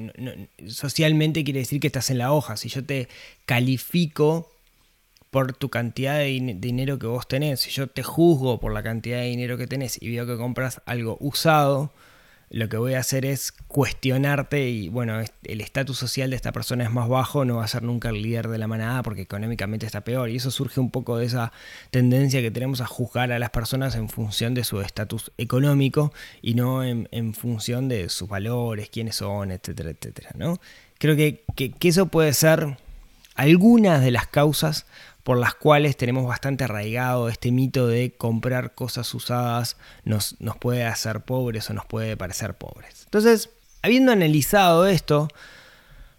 socialmente 0.67 1.45
quiere 1.45 1.61
decir 1.61 1.79
que 1.79 1.87
estás 1.87 2.09
en 2.09 2.17
la 2.17 2.33
hoja. 2.33 2.57
Si 2.57 2.67
yo 2.67 2.83
te 2.83 3.07
califico 3.45 4.51
por 5.31 5.53
tu 5.53 5.69
cantidad 5.69 6.17
de 6.17 6.57
dinero 6.57 6.99
que 6.99 7.07
vos 7.07 7.29
tenés, 7.29 7.61
si 7.61 7.69
yo 7.69 7.87
te 7.87 8.03
juzgo 8.03 8.59
por 8.59 8.73
la 8.73 8.83
cantidad 8.83 9.19
de 9.19 9.27
dinero 9.27 9.57
que 9.57 9.67
tenés 9.67 10.01
y 10.01 10.11
veo 10.11 10.27
que 10.27 10.35
compras 10.35 10.81
algo 10.85 11.15
usado, 11.21 11.93
lo 12.49 12.69
que 12.69 12.77
voy 12.77 12.93
a 12.93 12.99
hacer 12.99 13.25
es 13.25 13.51
cuestionarte 13.67 14.69
y 14.69 14.87
bueno, 14.87 15.19
el 15.43 15.61
estatus 15.61 15.97
social 15.97 16.29
de 16.29 16.37
esta 16.37 16.53
persona 16.53 16.85
es 16.85 16.91
más 16.91 17.09
bajo, 17.09 17.43
no 17.43 17.57
va 17.57 17.65
a 17.65 17.67
ser 17.67 17.83
nunca 17.83 18.09
el 18.09 18.21
líder 18.21 18.47
de 18.47 18.57
la 18.57 18.67
manada 18.67 19.03
porque 19.03 19.21
económicamente 19.21 19.85
está 19.85 20.01
peor. 20.01 20.29
Y 20.29 20.37
eso 20.37 20.49
surge 20.49 20.79
un 20.79 20.89
poco 20.89 21.17
de 21.17 21.25
esa 21.25 21.51
tendencia 21.91 22.41
que 22.41 22.51
tenemos 22.51 22.79
a 22.79 22.85
juzgar 22.85 23.31
a 23.31 23.39
las 23.39 23.49
personas 23.49 23.95
en 23.95 24.07
función 24.07 24.53
de 24.53 24.63
su 24.63 24.79
estatus 24.79 25.31
económico 25.37 26.13
y 26.41 26.53
no 26.53 26.83
en, 26.83 27.33
función 27.33 27.89
de 27.89 28.07
sus 28.07 28.29
valores, 28.29 28.89
quiénes 28.89 29.17
son, 29.17 29.51
etcétera, 29.51 29.89
etcétera. 29.89 30.29
¿no? 30.35 30.59
Creo 30.99 31.15
que, 31.17 31.43
que, 31.55 31.71
que 31.71 31.89
eso 31.89 32.07
puede 32.07 32.33
ser 32.33 32.77
algunas 33.35 34.01
de 34.01 34.11
las 34.11 34.27
causas 34.27 34.85
por 35.27 35.37
las 35.37 35.55
cuales 35.55 35.97
tenemos 35.97 36.25
bastante 36.25 36.63
arraigado 36.63 37.27
este 37.27 37.51
mito 37.51 37.85
de 37.85 38.13
comprar 38.15 38.73
cosas 38.75 39.13
usadas 39.13 39.75
nos, 40.05 40.39
nos 40.39 40.55
puede 40.55 40.85
hacer 40.85 41.19
pobres 41.19 41.69
o 41.69 41.73
nos 41.73 41.85
puede 41.85 42.15
parecer 42.15 42.53
pobres. 42.53 43.01
Entonces, 43.03 43.49
habiendo 43.81 44.13
analizado 44.13 44.87
esto, 44.87 45.27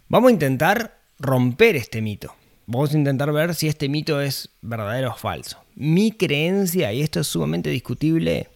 vamos 0.09 0.29
a 0.29 0.33
intentar 0.33 0.99
romper 1.17 1.75
este 1.75 2.03
mito. 2.03 2.35
Vamos 2.67 2.93
a 2.93 2.97
intentar 2.99 3.31
ver 3.31 3.55
si 3.55 3.67
este 3.67 3.89
mito 3.89 4.21
es 4.21 4.49
verdadero 4.61 5.09
o 5.09 5.15
falso. 5.15 5.57
Mi 5.73 6.11
creencia, 6.11 6.93
y 6.93 7.01
esto 7.01 7.21
es 7.21 7.25
sumamente 7.25 7.71
discutible, 7.71 8.47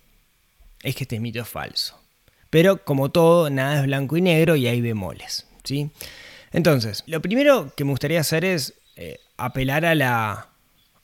es 0.83 0.95
que 0.95 1.05
este 1.05 1.19
mito 1.19 1.41
es 1.41 1.47
falso. 1.47 1.99
Pero 2.51 2.85
como 2.85 3.09
todo, 3.09 3.49
nada 3.49 3.79
es 3.79 3.85
blanco 3.87 4.17
y 4.17 4.21
negro 4.21 4.55
y 4.55 4.67
hay 4.67 4.81
bemoles. 4.81 5.47
¿sí? 5.63 5.89
Entonces, 6.51 7.03
lo 7.07 7.23
primero 7.23 7.73
que 7.75 7.85
me 7.85 7.89
gustaría 7.89 8.19
hacer 8.19 8.45
es 8.45 8.75
eh, 8.95 9.19
apelar 9.37 9.85
a 9.85 9.95
la, 9.95 10.49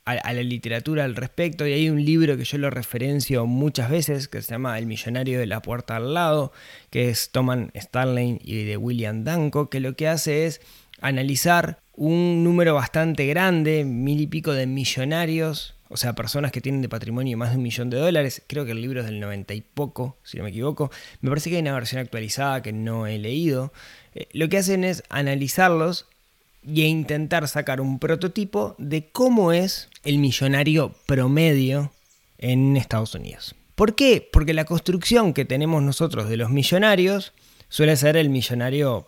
a, 0.05 0.33
la 0.33 0.43
literatura 0.43 1.03
al 1.03 1.15
respecto. 1.15 1.67
Y 1.67 1.73
hay 1.73 1.89
un 1.89 2.03
libro 2.03 2.37
que 2.37 2.43
yo 2.43 2.57
lo 2.57 2.69
referencio 2.69 3.45
muchas 3.45 3.89
veces 3.89 4.27
que 4.27 4.41
se 4.41 4.51
llama 4.51 4.77
El 4.77 4.85
millonario 4.85 5.39
de 5.39 5.45
la 5.45 5.61
puerta 5.61 5.95
al 5.95 6.13
lado, 6.13 6.51
que 6.89 7.09
es 7.09 7.31
Thomas 7.31 7.67
Starling 7.75 8.39
y 8.43 8.63
de 8.63 8.77
William 8.77 9.23
Danko, 9.23 9.69
que 9.69 9.79
lo 9.79 9.95
que 9.95 10.07
hace 10.07 10.45
es 10.45 10.61
analizar 11.01 11.79
un 11.93 12.43
número 12.43 12.75
bastante 12.75 13.25
grande, 13.27 13.83
mil 13.85 14.21
y 14.21 14.27
pico 14.27 14.53
de 14.53 14.67
millonarios, 14.67 15.75
o 15.89 15.97
sea, 15.97 16.13
personas 16.13 16.51
que 16.51 16.61
tienen 16.61 16.81
de 16.81 16.89
patrimonio 16.89 17.35
más 17.37 17.51
de 17.51 17.57
un 17.57 17.63
millón 17.63 17.89
de 17.89 17.97
dólares. 17.97 18.43
Creo 18.47 18.63
que 18.63 18.71
el 18.71 18.81
libro 18.81 19.01
es 19.01 19.07
del 19.07 19.19
90 19.19 19.53
y 19.55 19.61
poco, 19.61 20.17
si 20.23 20.37
no 20.37 20.43
me 20.43 20.51
equivoco. 20.51 20.91
Me 21.21 21.29
parece 21.29 21.49
que 21.49 21.55
hay 21.55 21.61
una 21.61 21.73
versión 21.73 21.99
actualizada 21.99 22.61
que 22.61 22.71
no 22.71 23.07
he 23.07 23.17
leído. 23.17 23.73
Eh, 24.13 24.27
lo 24.33 24.49
que 24.49 24.59
hacen 24.59 24.83
es 24.83 25.03
analizarlos 25.09 26.07
y 26.73 26.83
intentar 26.83 27.47
sacar 27.47 27.81
un 27.81 27.99
prototipo 27.99 28.75
de 28.77 29.09
cómo 29.11 29.51
es 29.51 29.89
el 30.03 30.19
millonario 30.19 30.93
promedio 31.05 31.91
en 32.37 32.77
Estados 32.77 33.15
Unidos. 33.15 33.55
¿Por 33.75 33.95
qué? 33.95 34.27
Porque 34.31 34.53
la 34.53 34.65
construcción 34.65 35.33
que 35.33 35.45
tenemos 35.45 35.81
nosotros 35.81 36.29
de 36.29 36.37
los 36.37 36.49
millonarios 36.49 37.33
suele 37.69 37.95
ser 37.95 38.17
el 38.17 38.29
millonario 38.29 39.07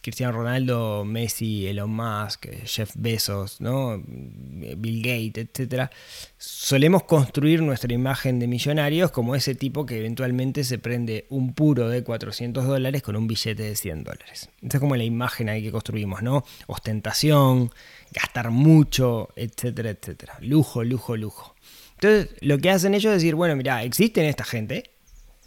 Cristiano 0.00 0.32
Ronaldo, 0.32 1.04
Messi, 1.04 1.66
Elon 1.66 1.90
Musk, 1.90 2.46
Jeff 2.64 2.92
Bezos, 2.94 3.60
¿no? 3.60 4.02
Bill 4.04 5.02
Gates, 5.02 5.48
etc. 5.54 5.90
Solemos 6.38 7.04
construir 7.04 7.62
nuestra 7.62 7.92
imagen 7.92 8.38
de 8.38 8.46
millonarios 8.46 9.10
como 9.10 9.34
ese 9.34 9.54
tipo 9.54 9.84
que 9.84 9.98
eventualmente 9.98 10.64
se 10.64 10.78
prende 10.78 11.26
un 11.28 11.52
puro 11.52 11.88
de 11.88 12.02
400 12.02 12.66
dólares 12.66 13.02
con 13.02 13.16
un 13.16 13.26
billete 13.26 13.62
de 13.62 13.76
100 13.76 14.04
dólares. 14.04 14.48
Esa 14.62 14.76
es 14.76 14.80
como 14.80 14.96
la 14.96 15.04
imagen 15.04 15.48
ahí 15.48 15.62
que 15.62 15.72
construimos, 15.72 16.22
¿no? 16.22 16.44
Ostentación, 16.66 17.70
gastar 18.12 18.50
mucho, 18.50 19.28
etcétera, 19.36 19.90
etcétera. 19.90 20.38
Lujo, 20.40 20.84
lujo, 20.84 21.16
lujo. 21.16 21.54
Entonces, 21.94 22.30
lo 22.40 22.58
que 22.58 22.70
hacen 22.70 22.94
ellos 22.94 23.12
es 23.12 23.22
decir, 23.22 23.34
bueno, 23.34 23.56
mira, 23.56 23.82
existen 23.82 24.24
esta 24.24 24.44
gente, 24.44 24.92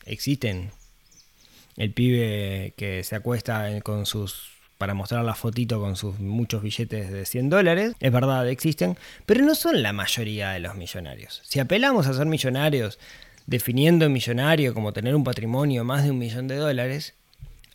existen 0.05 0.71
el 1.77 1.93
pibe 1.93 2.73
que 2.77 3.03
se 3.03 3.15
acuesta 3.15 3.67
con 3.81 4.05
sus 4.05 4.51
para 4.81 4.95
mostrar 4.95 5.23
la 5.23 5.35
fotito 5.35 5.79
con 5.79 5.95
sus 5.95 6.19
muchos 6.19 6.63
billetes 6.63 7.11
de 7.11 7.23
100 7.27 7.49
dólares. 7.51 7.93
Es 7.99 8.11
verdad, 8.11 8.49
existen, 8.49 8.97
pero 9.27 9.45
no 9.45 9.53
son 9.53 9.83
la 9.83 9.93
mayoría 9.93 10.49
de 10.53 10.59
los 10.59 10.73
millonarios. 10.73 11.39
Si 11.43 11.59
apelamos 11.59 12.07
a 12.07 12.15
ser 12.15 12.25
millonarios, 12.25 12.97
definiendo 13.45 14.09
millonario 14.09 14.73
como 14.73 14.91
tener 14.91 15.15
un 15.15 15.23
patrimonio 15.23 15.83
más 15.83 16.03
de 16.03 16.09
un 16.09 16.17
millón 16.17 16.47
de 16.47 16.55
dólares, 16.55 17.13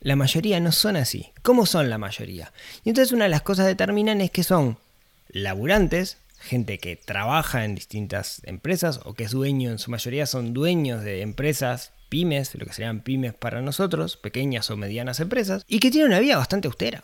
la 0.01 0.17
mayoría 0.17 0.59
no 0.59 0.73
son 0.73 0.97
así. 0.97 1.31
¿Cómo 1.43 1.65
son 1.65 1.91
la 1.91 1.99
mayoría? 1.99 2.53
Y 2.83 2.89
entonces 2.89 3.13
una 3.13 3.27
de 3.27 3.31
las 3.31 3.43
cosas 3.43 3.67
determinan 3.67 4.21
es 4.21 4.33
que 4.33 4.43
son 4.43 4.77
laburantes, 5.29 6.19
gente 6.41 6.79
que 6.79 6.97
trabaja 6.97 7.65
en 7.65 7.77
distintas 7.77 8.43
empresas 8.47 9.01
o 9.05 9.15
que 9.15 9.23
es 9.23 9.31
dueño, 9.31 9.71
en 9.71 9.79
su 9.79 9.93
mayoría 9.93 10.27
son 10.27 10.55
dueños 10.55 11.05
de 11.05 11.23
empresas 11.23 11.93
pymes, 12.09 12.55
lo 12.55 12.67
que 12.67 12.73
serían 12.73 13.01
pymes 13.01 13.35
para 13.35 13.61
nosotros, 13.63 14.17
pequeñas 14.17 14.71
o 14.71 14.77
medianas 14.77 15.21
empresas, 15.21 15.65
y 15.69 15.79
que 15.79 15.91
tienen 15.91 16.11
una 16.11 16.21
vida 16.21 16.37
bastante 16.37 16.69
austera. 16.69 17.03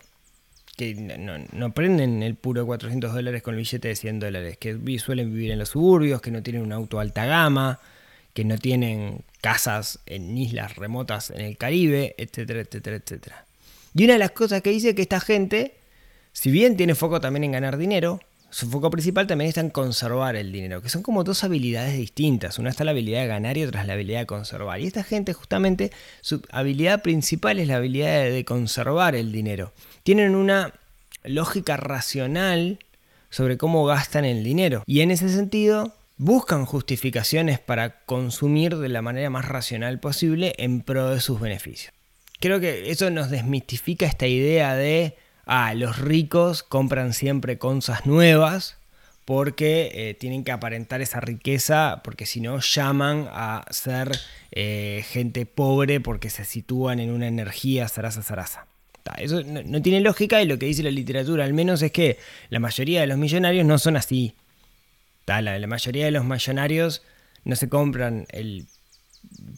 Que 0.76 0.94
no, 0.94 1.74
prenden 1.74 2.22
el 2.22 2.34
puro 2.34 2.64
400 2.64 3.12
dólares 3.12 3.42
con 3.42 3.54
el 3.54 3.60
billete 3.60 3.88
de 3.88 3.96
100 3.96 4.20
dólares, 4.20 4.56
que 4.58 4.78
suelen 4.98 5.32
vivir 5.32 5.50
en 5.50 5.58
los 5.58 5.70
suburbios, 5.70 6.22
que 6.22 6.30
no 6.30 6.42
tienen 6.42 6.62
un 6.62 6.72
auto 6.72 6.98
alta 6.98 7.26
gama, 7.26 7.78
que 8.32 8.44
no 8.44 8.56
tienen 8.56 9.24
casas 9.40 9.98
en 10.06 10.36
islas 10.36 10.76
remotas 10.76 11.30
en 11.30 11.42
el 11.42 11.56
Caribe, 11.58 12.14
etcétera, 12.16 12.60
etcétera, 12.60 12.96
etcétera. 12.96 13.44
Y 13.94 14.04
una 14.04 14.14
de 14.14 14.18
las 14.18 14.30
cosas 14.30 14.62
que 14.62 14.70
dice 14.70 14.94
que 14.94 15.02
esta 15.02 15.20
gente, 15.20 15.74
si 16.32 16.50
bien 16.50 16.76
tiene 16.76 16.94
foco 16.94 17.20
también 17.20 17.44
en 17.44 17.52
ganar 17.52 17.76
dinero, 17.76 18.20
su 18.52 18.68
foco 18.68 18.90
principal 18.90 19.26
también 19.26 19.48
está 19.48 19.62
en 19.62 19.70
conservar 19.70 20.36
el 20.36 20.52
dinero, 20.52 20.82
que 20.82 20.90
son 20.90 21.02
como 21.02 21.24
dos 21.24 21.42
habilidades 21.42 21.96
distintas. 21.96 22.58
Una 22.58 22.68
está 22.68 22.84
la 22.84 22.90
habilidad 22.90 23.22
de 23.22 23.26
ganar 23.26 23.56
y 23.56 23.64
otra 23.64 23.80
es 23.80 23.86
la 23.86 23.94
habilidad 23.94 24.20
de 24.20 24.26
conservar. 24.26 24.78
Y 24.78 24.86
esta 24.86 25.02
gente 25.02 25.32
justamente, 25.32 25.90
su 26.20 26.42
habilidad 26.50 27.00
principal 27.00 27.58
es 27.58 27.68
la 27.68 27.76
habilidad 27.76 28.24
de 28.24 28.44
conservar 28.44 29.14
el 29.14 29.32
dinero. 29.32 29.72
Tienen 30.02 30.34
una 30.34 30.74
lógica 31.24 31.78
racional 31.78 32.78
sobre 33.30 33.56
cómo 33.56 33.86
gastan 33.86 34.26
el 34.26 34.44
dinero. 34.44 34.82
Y 34.86 35.00
en 35.00 35.12
ese 35.12 35.30
sentido, 35.30 35.96
buscan 36.18 36.66
justificaciones 36.66 37.58
para 37.58 38.04
consumir 38.04 38.76
de 38.76 38.90
la 38.90 39.00
manera 39.00 39.30
más 39.30 39.46
racional 39.46 39.98
posible 39.98 40.52
en 40.58 40.82
pro 40.82 41.08
de 41.08 41.20
sus 41.20 41.40
beneficios. 41.40 41.94
Creo 42.38 42.60
que 42.60 42.90
eso 42.90 43.08
nos 43.08 43.30
desmistifica 43.30 44.04
esta 44.04 44.26
idea 44.26 44.74
de 44.74 45.16
ah, 45.46 45.74
los 45.74 45.98
ricos 45.98 46.62
compran 46.62 47.12
siempre 47.12 47.58
cosas 47.58 48.06
nuevas 48.06 48.76
porque 49.24 49.90
eh, 49.94 50.14
tienen 50.14 50.44
que 50.44 50.52
aparentar 50.52 51.00
esa 51.00 51.20
riqueza, 51.20 52.00
porque 52.02 52.26
si 52.26 52.40
no 52.40 52.58
llaman 52.58 53.28
a 53.30 53.64
ser 53.70 54.10
eh, 54.50 55.04
gente 55.08 55.46
pobre 55.46 56.00
porque 56.00 56.28
se 56.28 56.44
sitúan 56.44 56.98
en 56.98 57.10
una 57.10 57.28
energía 57.28 57.88
zaraza 57.88 58.22
zaraza. 58.22 58.66
Eso 59.18 59.42
no, 59.42 59.82
tiene 59.82 60.00
lógica 60.00 60.42
y 60.42 60.46
lo 60.46 60.58
que 60.58 60.66
dice 60.66 60.82
la 60.82 60.90
literatura 60.90 61.44
al 61.44 61.52
menos 61.54 61.82
es 61.82 61.90
que 61.90 62.18
la 62.50 62.60
mayoría 62.60 63.00
de 63.00 63.08
los 63.08 63.18
millonarios 63.18 63.66
no 63.66 63.78
son 63.78 63.96
así. 63.96 64.34
La, 65.26 65.66
mayoría 65.66 66.04
de 66.04 66.10
los 66.10 66.24
millonarios 66.24 67.02
no 67.44 67.56
se 67.56 67.68
compran 67.68 68.26
el 68.30 68.66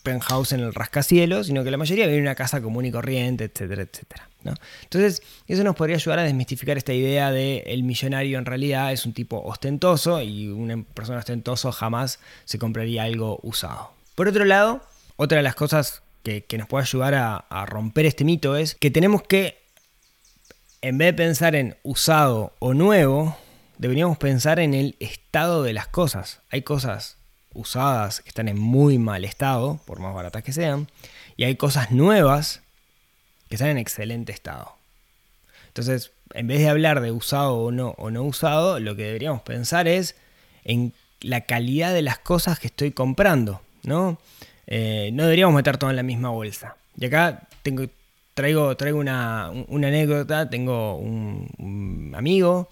penthouse 0.03 0.53
en 0.53 0.61
el 0.61 0.75
rascacielos, 0.75 1.49
sino 1.49 1.65
que 1.65 1.71
la 1.71 1.77
mayoría 1.77 2.07
vive 2.07 2.19
en 2.19 2.25
una 2.25 2.35
casa 2.35 2.61
común 2.61 2.87
y 2.87 2.91
corriente, 2.91 3.45
etcétera, 3.45 3.83
etcétera. 3.83 4.29
Entonces, 4.83 5.23
eso 5.47 5.65
nos 5.65 5.77
podría 5.77 5.97
ayudar 5.97 6.19
a 6.19 6.23
desmistificar 6.25 6.77
esta 6.77 6.93
idea 6.93 7.31
de 7.31 7.65
el 7.67 7.83
millonario 7.83 8.39
en 8.39 8.45
realidad 8.45 8.93
es 8.93 9.07
un 9.07 9.13
tipo 9.13 9.43
ostentoso 9.45 10.21
y 10.21 10.49
una 10.49 10.83
persona 10.83 11.19
ostentoso 11.19 11.73
jamás 11.73 12.21
se 12.45 12.59
compraría 12.59 13.05
algo 13.05 13.41
usado. 13.43 13.93
Por 14.15 14.29
otro 14.29 14.45
lado, 14.45 14.83
otra 15.17 15.39
de 15.39 15.43
las 15.43 15.55
cosas 15.55 16.03
que, 16.23 16.45
nos 16.59 16.69
puede 16.69 16.85
ayudar 16.85 17.15
a, 17.15 17.37
a 17.37 17.67
romper 17.67 18.07
este 18.07 18.25
mito 18.25 18.57
es 18.57 18.75
que 18.75 18.91
tenemos 18.91 19.23
que, 19.23 19.59
en 20.83 20.99
vez 20.99 21.09
de 21.09 21.15
pensar 21.15 21.55
en 21.55 21.77
usado 21.83 22.53
o 22.59 22.75
nuevo, 22.75 23.37
deberíamos 23.79 24.19
pensar 24.19 24.61
en 24.61 24.75
el 24.75 24.97
estado 25.01 25.63
de 25.63 25.73
las 25.73 25.89
cosas. 25.89 26.41
Hay 26.51 26.63
cosas 26.63 27.19
usadas 27.53 28.21
que 28.21 28.29
están 28.29 28.49
en 28.49 28.59
muy 28.59 28.99
mal 28.99 29.25
estado, 29.25 29.81
por 29.87 30.01
más 30.01 30.15
baratas 30.15 30.43
que 30.43 30.53
sean, 30.53 30.89
y 31.37 31.45
hay 31.45 31.57
cosas 31.57 31.91
nuevas 31.91 32.64
que 33.55 33.57
están 33.57 33.71
en 33.71 33.79
excelente 33.79 34.33
estado. 34.33 34.77
Entonces, 35.69 36.13
en 36.33 36.47
vez 36.47 36.59
de 36.59 36.69
hablar 36.69 37.01
de 37.01 37.13
usado 37.13 37.55
o 37.55 37.71
no, 37.71 37.95
o 37.99 38.11
no 38.11 38.23
usado, 38.25 38.81
lo 38.81 38.97
que 38.97 39.05
deberíamos 39.05 39.43
pensar 39.43 39.89
es 39.89 40.17
en 40.65 40.93
la 41.21 41.43
calidad 41.43 41.95
de 41.95 42.03
las 42.03 42.19
cosas 42.19 42.59
que 42.59 42.67
estoy 42.67 42.91
comprando, 42.91 43.61
¿no? 43.83 44.19
Eh, 44.67 45.11
no 45.13 45.25
deberíamos 45.25 45.55
meter 45.55 45.79
todo 45.79 45.91
en 45.91 45.97
la 45.97 46.03
misma 46.03 46.31
bolsa. 46.31 46.77
Y 46.97 47.07
acá 47.07 47.49
tengo, 47.63 47.85
traigo, 48.35 48.75
una, 48.95 49.47
anécdota, 49.49 50.51
tengo 50.51 50.97
un 50.97 52.13
amigo 52.17 52.69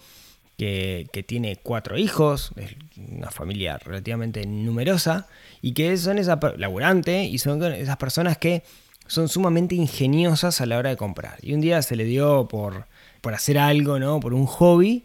que, 0.57 1.25
tiene 1.27 1.57
cuatro 1.57 1.97
hijos, 1.97 2.51
es 2.55 2.75
una 2.97 3.31
familia 3.31 3.77
relativamente 3.77 4.45
numerosa, 4.45 5.27
y 5.61 5.73
que 5.73 5.95
son 5.97 6.17
esa 6.17 6.39
laburante 6.57 7.23
y 7.23 7.37
son 7.37 7.63
esas 7.73 7.97
personas 7.97 8.37
que 8.37 8.63
son 9.07 9.29
sumamente 9.29 9.75
ingeniosas 9.75 10.61
a 10.61 10.65
la 10.65 10.77
hora 10.77 10.89
de 10.89 10.97
comprar. 10.97 11.37
Y 11.41 11.53
un 11.53 11.61
día 11.61 11.81
se 11.81 11.95
le 11.95 12.05
dio 12.05 12.47
por, 12.47 12.87
por 13.21 13.33
hacer 13.33 13.57
algo, 13.57 13.99
¿no? 13.99 14.19
Por 14.19 14.33
un 14.33 14.45
hobby. 14.45 15.03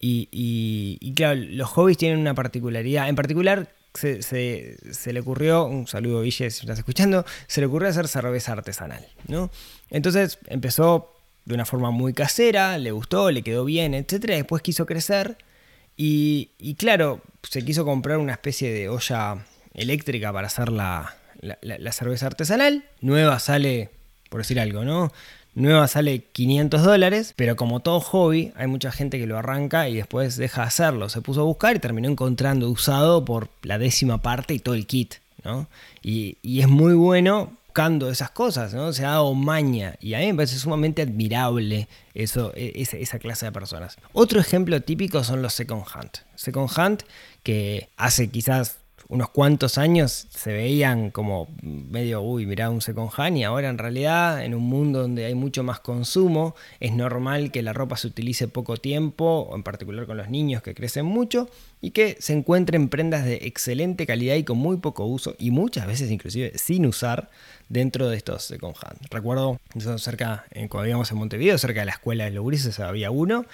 Y, 0.00 0.28
y, 0.30 1.12
claro, 1.14 1.40
los 1.40 1.68
hobbies 1.70 1.98
tienen 1.98 2.20
una 2.20 2.34
particularidad. 2.34 3.08
En 3.08 3.16
particular, 3.16 3.72
se, 3.94 4.22
se, 4.22 5.12
le 5.12 5.20
ocurrió, 5.20 5.64
un 5.64 5.86
saludo 5.86 6.20
Ville 6.20 6.50
si 6.50 6.60
estás 6.60 6.78
escuchando, 6.78 7.24
se 7.48 7.60
le 7.60 7.66
ocurrió 7.66 7.88
hacer 7.88 8.06
cerveza 8.06 8.52
artesanal, 8.52 9.04
¿no? 9.26 9.50
Entonces 9.90 10.38
empezó 10.46 11.12
de 11.44 11.54
una 11.54 11.64
forma 11.64 11.90
muy 11.90 12.12
casera, 12.12 12.78
le 12.78 12.92
gustó, 12.92 13.30
le 13.30 13.42
quedó 13.42 13.64
bien, 13.64 13.94
etc. 13.94 14.26
Después 14.26 14.62
quiso 14.62 14.86
crecer 14.86 15.38
y, 15.96 16.76
claro, 16.78 17.20
se 17.42 17.64
quiso 17.64 17.84
comprar 17.84 18.18
una 18.18 18.32
especie 18.32 18.72
de 18.72 18.88
olla 18.88 19.44
eléctrica 19.74 20.32
para 20.32 20.46
hacer 20.46 20.68
la, 20.68 21.16
cerveza 21.92 22.26
artesanal. 22.26 22.84
Nueva 23.00 23.38
sale, 23.38 23.90
por 24.28 24.40
decir 24.40 24.60
algo, 24.60 24.84
¿no? 24.84 25.12
Nueva 25.54 25.88
sale 25.88 26.24
500 26.32 26.82
dólares, 26.82 27.34
pero 27.34 27.56
como 27.56 27.80
todo 27.80 28.00
hobby, 28.00 28.52
hay 28.56 28.66
mucha 28.68 28.92
gente 28.92 29.18
que 29.18 29.26
lo 29.26 29.36
arranca 29.36 29.88
y 29.88 29.96
después 29.96 30.36
deja 30.36 30.62
de 30.62 30.68
hacerlo. 30.68 31.08
Se 31.08 31.20
puso 31.20 31.40
a 31.40 31.44
buscar 31.44 31.76
y 31.76 31.80
terminó 31.80 32.08
encontrando 32.08 32.70
usado 32.70 33.24
por 33.24 33.48
la 33.62 33.78
décima 33.78 34.22
parte 34.22 34.54
y 34.54 34.60
todo 34.60 34.74
el 34.74 34.86
kit, 34.86 35.14
¿no? 35.44 35.66
Y, 36.02 36.38
y 36.42 36.60
es 36.60 36.68
muy 36.68 36.94
bueno 36.94 37.52
esas 38.10 38.30
cosas, 38.30 38.74
¿no? 38.74 38.92
Se 38.92 39.04
ha 39.04 39.10
dado 39.10 39.34
maña 39.34 39.94
y 40.00 40.14
a 40.14 40.18
mí 40.18 40.26
me 40.26 40.34
parece 40.34 40.58
sumamente 40.58 41.02
admirable 41.02 41.86
eso, 42.12 42.52
e, 42.56 42.72
esa, 42.74 43.18
clase 43.20 43.46
de 43.46 43.52
personas. 43.52 43.96
Otro 44.12 44.40
ejemplo 44.40 44.80
típico 44.80 45.22
son 45.22 45.42
los 45.42 45.52
second 45.52 45.84
hand. 45.94 46.10
Second 46.34 46.68
hand 46.76 47.04
que 47.44 47.88
hace 47.96 48.30
quizás 48.30 48.78
unos 49.08 49.30
cuantos 49.30 49.78
años 49.78 50.26
se 50.28 50.52
veían 50.52 51.10
como 51.10 51.48
medio, 51.62 52.20
uy, 52.20 52.44
mirá 52.44 52.68
un 52.68 52.82
second 52.82 53.10
hand 53.16 53.38
y 53.38 53.44
ahora 53.44 53.70
en 53.70 53.78
realidad 53.78 54.44
en 54.44 54.54
un 54.54 54.64
mundo 54.64 55.00
donde 55.00 55.24
hay 55.24 55.34
mucho 55.34 55.62
más 55.62 55.80
consumo 55.80 56.54
es 56.78 56.92
normal 56.92 57.50
que 57.50 57.62
la 57.62 57.72
ropa 57.72 57.96
se 57.96 58.06
utilice 58.06 58.48
poco 58.48 58.76
tiempo, 58.76 59.50
en 59.54 59.62
particular 59.62 60.04
con 60.04 60.18
los 60.18 60.28
niños 60.28 60.62
que 60.62 60.74
crecen 60.74 61.06
mucho 61.06 61.48
y 61.80 61.92
que 61.92 62.18
se 62.20 62.34
encuentren 62.34 62.90
prendas 62.90 63.24
de 63.24 63.36
excelente 63.42 64.06
calidad 64.06 64.34
y 64.34 64.44
con 64.44 64.58
muy 64.58 64.76
poco 64.76 65.06
uso 65.06 65.34
y 65.38 65.52
muchas 65.52 65.86
veces 65.86 66.10
inclusive 66.10 66.52
sin 66.58 66.84
usar 66.84 67.30
dentro 67.70 68.10
de 68.10 68.16
estos 68.16 68.44
second 68.44 68.74
hand. 68.82 68.98
Recuerdo, 69.10 69.58
cerca, 69.96 70.44
cuando 70.68 70.82
vivíamos 70.82 71.10
en 71.10 71.18
Montevideo, 71.18 71.56
cerca 71.56 71.80
de 71.80 71.86
la 71.86 71.92
escuela 71.92 72.24
de 72.24 72.32
los 72.32 72.78
había 72.80 73.10
uno 73.10 73.46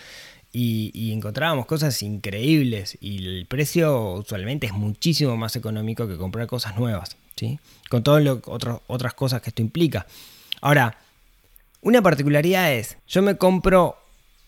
y, 0.57 1.13
encontrábamos 1.13 1.67
cosas 1.67 2.01
increíbles 2.03 2.97
y 3.01 3.27
el 3.27 3.47
precio 3.47 4.13
usualmente 4.13 4.69
es 4.69 4.73
muchísimo 4.73 5.37
más 5.37 5.57
económico 5.57 6.07
que 6.07 6.17
comprar 6.17 6.47
cosas 6.47 6.77
nuevas, 6.77 7.17
¿sí? 7.35 7.59
Con 7.91 8.05
todas 8.05 8.39
otras 8.87 9.15
cosas 9.15 9.43
que 9.43 9.51
esto 9.51 9.63
implica. 9.63 10.07
Ahora, 10.61 10.97
una 11.83 12.03
particularidad 12.03 12.73
es, 12.73 12.97
yo 13.09 13.21
me 13.21 13.37
compro 13.37 13.99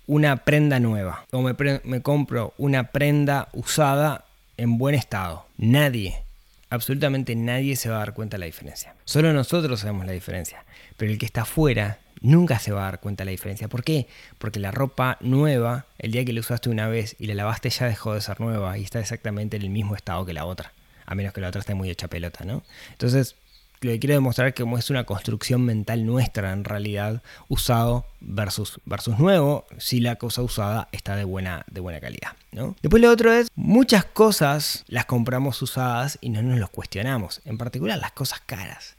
una 0.06 0.36
prenda 0.44 0.78
nueva 0.78 1.26
o 1.32 1.42
me, 1.42 1.56
me 1.82 2.00
compro 2.02 2.54
una 2.56 2.92
prenda 2.92 3.48
usada 3.52 4.26
en 4.56 4.78
buen 4.78 4.94
estado. 4.94 5.46
Nadie, 5.58 6.22
absolutamente 6.70 7.34
nadie 7.34 7.74
se 7.74 7.88
va 7.88 7.96
a 7.96 8.00
dar 8.00 8.14
cuenta 8.14 8.36
de 8.36 8.40
la 8.40 8.46
diferencia. 8.46 8.94
Solo 9.04 9.32
nosotros 9.32 9.80
sabemos 9.80 10.06
la 10.06 10.12
diferencia. 10.12 10.64
Pero 10.96 11.10
el 11.10 11.18
que 11.18 11.26
está 11.26 11.42
afuera 11.42 11.98
nunca 12.20 12.58
se 12.58 12.72
va 12.72 12.82
a 12.82 12.90
dar 12.90 13.00
cuenta 13.00 13.22
de 13.22 13.26
la 13.26 13.30
diferencia. 13.32 13.68
¿Por 13.68 13.84
qué? 13.84 14.06
Porque 14.38 14.60
la 14.60 14.70
ropa 14.70 15.18
nueva, 15.20 15.86
el 15.98 16.12
día 16.12 16.24
que 16.24 16.32
la 16.32 16.40
usaste 16.40 16.70
una 16.70 16.88
vez 16.88 17.16
y 17.18 17.26
la 17.26 17.34
lavaste 17.34 17.70
ya 17.70 17.86
dejó 17.86 18.14
de 18.14 18.20
ser 18.20 18.40
nueva 18.40 18.76
y 18.78 18.82
está 18.82 19.00
exactamente 19.00 19.56
en 19.56 19.62
el 19.62 19.70
mismo 19.70 19.94
estado 19.94 20.24
que 20.24 20.32
la 20.32 20.44
otra. 20.44 20.72
A 21.04 21.14
menos 21.14 21.32
que 21.32 21.40
la 21.40 21.48
otra 21.48 21.60
esté 21.60 21.74
muy 21.74 21.90
hecha 21.90 22.08
pelota, 22.08 22.44
¿no? 22.44 22.62
Entonces, 22.90 23.36
lo 23.80 23.92
que 23.92 23.98
quiero 23.98 24.14
demostrar 24.14 24.54
que 24.54 24.64
es 24.78 24.90
una 24.90 25.04
construcción 25.04 25.62
mental 25.62 26.06
nuestra 26.06 26.52
en 26.52 26.64
realidad, 26.64 27.22
usado 27.48 28.06
versus, 28.20 28.80
versus 28.84 29.18
nuevo, 29.18 29.66
si 29.78 30.00
la 30.00 30.16
cosa 30.16 30.42
usada 30.42 30.88
está 30.92 31.14
de 31.16 31.24
buena, 31.24 31.64
de 31.70 31.80
buena 31.80 32.00
calidad. 32.00 32.32
¿no? 32.52 32.74
Después 32.82 33.02
lo 33.02 33.10
otro 33.10 33.32
es, 33.32 33.48
muchas 33.54 34.04
cosas 34.04 34.84
las 34.88 35.04
compramos 35.04 35.60
usadas 35.62 36.18
y 36.20 36.30
no 36.30 36.42
nos 36.42 36.58
los 36.58 36.70
cuestionamos, 36.70 37.42
en 37.44 37.58
particular 37.58 37.98
las 37.98 38.12
cosas 38.12 38.40
caras. 38.46 38.96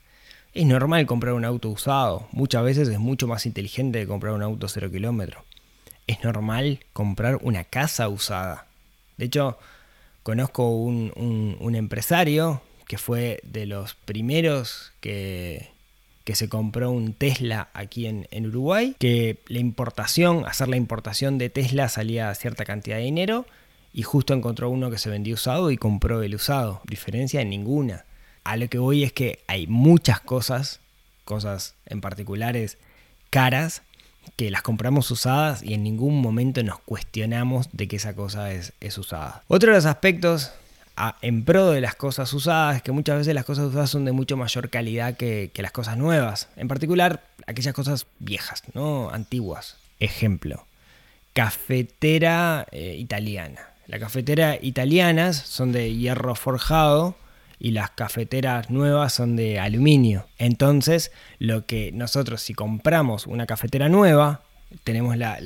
Es 0.58 0.66
normal 0.66 1.06
comprar 1.06 1.36
un 1.36 1.46
auto 1.46 1.70
usado, 1.70 2.28
muchas 2.32 2.64
veces 2.64 2.88
es 2.88 2.98
mucho 2.98 3.28
más 3.28 3.46
inteligente 3.46 4.00
que 4.00 4.08
comprar 4.08 4.34
un 4.34 4.42
auto 4.42 4.68
cero 4.68 4.90
kilómetro. 4.90 5.46
Es 6.08 6.24
normal 6.24 6.80
comprar 6.94 7.38
una 7.44 7.64
casa 7.64 8.10
usada. 8.10 8.66
De 9.18 9.26
hecho, 9.26 9.60
conozco 10.24 10.72
un, 10.72 11.76
empresario 11.76 12.64
que 12.88 12.98
fue 12.98 13.40
de 13.44 13.68
los 13.68 13.94
primeros 13.94 14.94
que, 15.00 15.70
se 16.26 16.50
compró 16.50 16.90
un 16.90 17.14
Tesla 17.14 17.70
aquí 17.76 18.08
en, 18.08 18.48
Uruguay, 18.48 18.96
que 18.98 19.38
la 19.50 19.60
importación, 19.60 20.44
hacer 20.48 20.70
la 20.70 20.78
importación 20.78 21.38
de 21.38 21.52
Tesla 21.52 21.88
salía 21.88 22.34
cierta 22.34 22.66
cantidad 22.66 22.98
de 22.98 23.04
dinero 23.04 23.46
y 23.94 24.02
justo 24.02 24.34
encontró 24.34 24.72
uno 24.72 24.90
que 24.90 24.98
se 24.98 25.12
vendía 25.12 25.36
usado 25.36 25.70
y 25.70 25.78
compró 25.78 26.24
el 26.24 26.34
usado. 26.34 26.82
Diferencia 26.88 27.42
en 27.42 27.52
ninguna. 27.52 28.06
A 28.48 28.56
lo 28.56 28.70
que 28.70 28.78
voy 28.78 29.04
es 29.04 29.12
que 29.12 29.44
hay 29.48 29.68
muchas 29.68 30.22
cosas, 30.22 30.80
cosas 31.26 31.76
en 31.86 32.00
particulares 32.00 32.78
caras, 33.30 33.82
que 34.38 34.50
las 34.52 34.62
compramos 34.62 35.12
usadas 35.12 35.62
y 35.64 35.74
en 35.74 35.84
ningún 35.84 36.22
momento 36.22 36.64
nos 36.64 36.80
cuestionamos 36.80 37.68
de 37.74 37.90
que 37.90 37.98
esa 37.98 38.16
cosa 38.16 38.54
es, 38.54 38.72
es 38.80 38.98
usada. 38.98 39.44
Otro 39.50 39.72
de 39.72 39.76
los 39.76 39.86
aspectos 39.86 40.54
en 41.22 41.44
pro 41.44 41.72
de 41.72 41.82
las 41.82 41.96
cosas 41.96 42.32
usadas, 42.32 42.82
que 42.82 42.94
muchas 42.94 43.18
veces 43.18 43.36
las 43.36 43.44
cosas 43.44 43.66
usadas 43.66 43.90
son 43.90 44.06
de 44.06 44.14
mucho 44.14 44.38
mayor 44.38 44.70
calidad 44.70 45.18
que, 45.18 45.52
las 45.58 45.74
cosas 45.74 45.98
nuevas. 45.98 46.48
En 46.56 46.70
particular, 46.70 47.26
aquellas 47.48 47.74
cosas 47.74 48.08
viejas, 48.20 48.64
¿no? 48.74 49.10
Antiguas. 49.10 49.76
Ejemplo, 50.00 50.66
cafetera 51.34 52.66
eh, 52.72 52.96
italiana. 52.98 53.72
Las 53.88 54.00
cafeteras 54.00 54.58
italianas 54.62 55.36
son 55.36 55.74
de 55.74 55.94
hierro 55.94 56.34
forjado 56.34 57.18
y 57.60 57.72
las 57.72 57.92
cafeteras 57.92 58.70
nuevas 58.70 59.14
son 59.14 59.36
de 59.36 59.60
aluminio. 59.60 60.28
Entonces, 60.38 61.12
lo 61.40 61.66
que 61.66 61.92
nosotros 61.92 62.42
si 62.42 62.54
compramos 62.54 63.28
una 63.28 63.46
cafetera 63.46 63.90
nueva, 63.90 64.42
tenemos 64.84 65.18
la, 65.18 65.38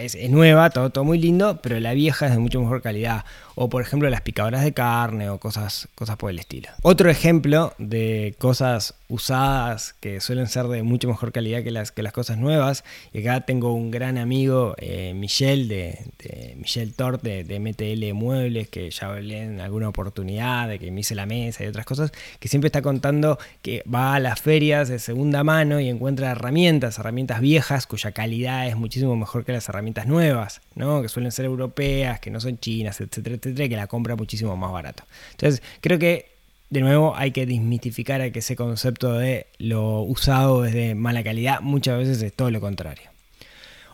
es, 0.00 0.30
nueva, 0.30 0.70
todo, 0.70 0.90
todo 0.90 1.04
muy 1.04 1.18
lindo, 1.18 1.60
pero 1.62 1.78
la 1.80 1.92
vieja 1.92 2.26
es 2.26 2.32
de 2.32 2.38
mucho 2.38 2.60
mejor 2.60 2.82
calidad. 2.82 3.24
O 3.54 3.68
por 3.68 3.82
ejemplo 3.82 4.08
las 4.08 4.20
picadoras 4.20 4.62
de 4.62 4.72
carne 4.72 5.30
o 5.30 5.38
cosas, 5.38 5.88
cosas 5.94 6.16
por 6.16 6.30
el 6.30 6.38
estilo. 6.38 6.68
Otro 6.82 7.10
ejemplo 7.10 7.74
de 7.78 8.36
cosas 8.38 8.94
usadas 9.08 9.94
que 10.00 10.20
suelen 10.20 10.46
ser 10.46 10.66
de 10.66 10.82
mucho 10.82 11.08
mejor 11.08 11.32
calidad 11.32 11.64
que 11.64 11.70
las, 11.70 11.90
que 11.90 12.02
las 12.02 12.12
cosas 12.12 12.38
nuevas. 12.38 12.84
Y 13.12 13.20
acá 13.20 13.40
tengo 13.40 13.72
un 13.72 13.90
gran 13.90 14.16
amigo, 14.16 14.74
eh, 14.78 15.12
Michel, 15.14 15.66
de, 15.66 15.98
de, 16.18 16.54
Michel 16.56 16.94
Tort 16.94 17.22
de, 17.22 17.58
MTL 17.58 18.14
Muebles, 18.14 18.68
que 18.68 18.90
ya 18.90 19.08
hablé 19.08 19.42
en 19.42 19.60
alguna 19.60 19.88
oportunidad, 19.88 20.68
de 20.68 20.78
que 20.78 20.90
me 20.92 21.00
hice 21.00 21.14
la 21.14 21.26
mesa 21.26 21.64
y 21.64 21.66
otras 21.66 21.86
cosas, 21.86 22.12
que 22.38 22.48
siempre 22.48 22.68
está 22.68 22.82
contando 22.82 23.38
que 23.62 23.82
va 23.92 24.14
a 24.14 24.20
las 24.20 24.40
ferias 24.40 24.88
de 24.88 25.00
segunda 25.00 25.42
mano 25.42 25.80
y 25.80 25.88
encuentra 25.88 26.30
herramientas, 26.30 26.98
herramientas 26.98 27.40
viejas 27.40 27.86
cuya 27.86 28.12
calidad 28.12 28.47
es 28.48 28.76
muchísimo 28.76 29.16
mejor 29.16 29.44
que 29.44 29.52
las 29.52 29.68
herramientas 29.68 30.06
nuevas, 30.06 30.60
¿no? 30.74 31.02
que 31.02 31.08
suelen 31.08 31.32
ser 31.32 31.44
europeas, 31.44 32.20
que 32.20 32.30
no 32.30 32.40
son 32.40 32.58
chinas, 32.58 33.00
etcétera, 33.00 33.36
etcétera, 33.36 33.68
que 33.68 33.76
la 33.76 33.86
compra 33.86 34.16
muchísimo 34.16 34.56
más 34.56 34.72
barato. 34.72 35.04
Entonces, 35.32 35.62
creo 35.80 35.98
que 35.98 36.38
de 36.70 36.80
nuevo 36.80 37.14
hay 37.16 37.30
que 37.30 37.46
desmitificar 37.46 38.20
ese 38.20 38.56
concepto 38.56 39.14
de 39.14 39.46
lo 39.58 40.02
usado 40.02 40.64
es 40.64 40.74
de 40.74 40.94
mala 40.94 41.22
calidad, 41.24 41.60
muchas 41.60 41.98
veces 41.98 42.22
es 42.22 42.32
todo 42.32 42.50
lo 42.50 42.60
contrario. 42.60 43.10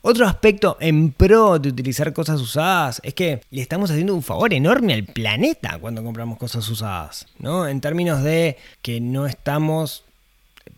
Otro 0.07 0.27
aspecto 0.27 0.77
en 0.81 1.13
pro 1.13 1.59
de 1.59 1.71
utilizar 1.71 2.13
cosas 2.13 2.39
usadas 2.39 3.01
es 3.05 3.15
que 3.15 3.41
le 3.51 3.63
estamos 3.63 3.91
haciendo 3.91 4.15
un 4.15 4.23
favor 4.23 4.53
enorme 4.53 4.93
al 4.93 5.05
planeta 5.05 5.79
cuando 5.81 6.05
compramos 6.05 6.37
cosas 6.37 6.69
usadas, 6.69 7.27
¿no? 7.39 7.67
En 7.67 7.81
términos 7.81 8.23
de 8.23 8.59
que 8.83 9.01
no 9.01 9.27
estamos, 9.27 10.05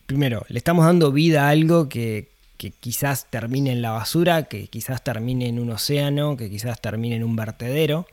primero, 0.06 0.46
le 0.48 0.58
estamos 0.58 0.84
dando 0.84 1.10
vida 1.10 1.46
a 1.46 1.50
algo 1.50 1.88
que, 1.88 2.28
que 2.56 2.70
quizás 2.70 3.26
termine 3.30 3.72
en 3.72 3.82
la 3.82 3.92
basura, 3.92 4.44
que 4.44 4.68
quizás 4.68 5.02
termine 5.02 5.48
en 5.48 5.58
un 5.58 5.70
océano, 5.70 6.36
que 6.36 6.50
quizás 6.50 6.80
termine 6.80 7.16
en 7.16 7.24
un 7.24 7.36
vertedero. 7.36 8.06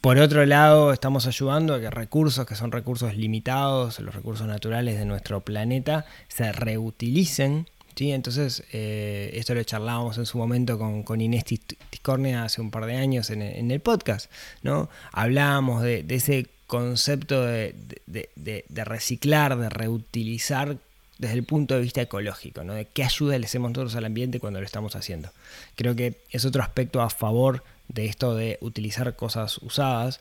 Por 0.00 0.18
otro 0.18 0.46
lado, 0.46 0.92
estamos 0.92 1.26
ayudando 1.26 1.74
a 1.74 1.80
que 1.80 1.90
recursos 1.90 2.46
que 2.46 2.54
son 2.54 2.70
recursos 2.70 3.16
limitados, 3.16 3.98
los 3.98 4.14
recursos 4.14 4.46
naturales 4.46 4.98
de 4.98 5.04
nuestro 5.04 5.40
planeta, 5.40 6.06
se 6.28 6.52
reutilicen. 6.52 7.66
¿sí? 7.96 8.12
Entonces, 8.12 8.62
eh, 8.72 9.30
esto 9.34 9.54
lo 9.54 9.64
charlábamos 9.64 10.16
en 10.18 10.26
su 10.26 10.38
momento 10.38 10.78
con, 10.78 11.02
con 11.02 11.20
Inés 11.20 11.44
Tiscornia 11.44 12.44
hace 12.44 12.60
un 12.60 12.70
par 12.70 12.86
de 12.86 12.96
años 12.96 13.30
en, 13.30 13.42
el 13.42 13.80
podcast. 13.80 14.30
¿no? 14.62 14.88
Hablábamos 15.10 15.82
de, 15.82 16.04
ese 16.08 16.46
concepto 16.68 17.44
de, 17.44 17.74
de, 18.06 18.84
reciclar, 18.84 19.58
de 19.58 19.68
reutilizar 19.70 20.78
desde 21.18 21.34
el 21.34 21.44
punto 21.44 21.74
de 21.74 21.80
vista 21.80 22.02
ecológico, 22.02 22.64
¿no? 22.64 22.74
de 22.74 22.86
qué 22.86 23.04
ayuda 23.04 23.38
le 23.38 23.46
hacemos 23.46 23.70
nosotros 23.70 23.96
al 23.96 24.04
ambiente 24.04 24.40
cuando 24.40 24.60
lo 24.60 24.66
estamos 24.66 24.96
haciendo. 24.96 25.30
Creo 25.74 25.96
que 25.96 26.20
es 26.30 26.44
otro 26.44 26.62
aspecto 26.62 27.00
a 27.00 27.10
favor 27.10 27.62
de 27.88 28.06
esto 28.06 28.34
de 28.34 28.58
utilizar 28.60 29.14
cosas 29.16 29.58
usadas. 29.58 30.20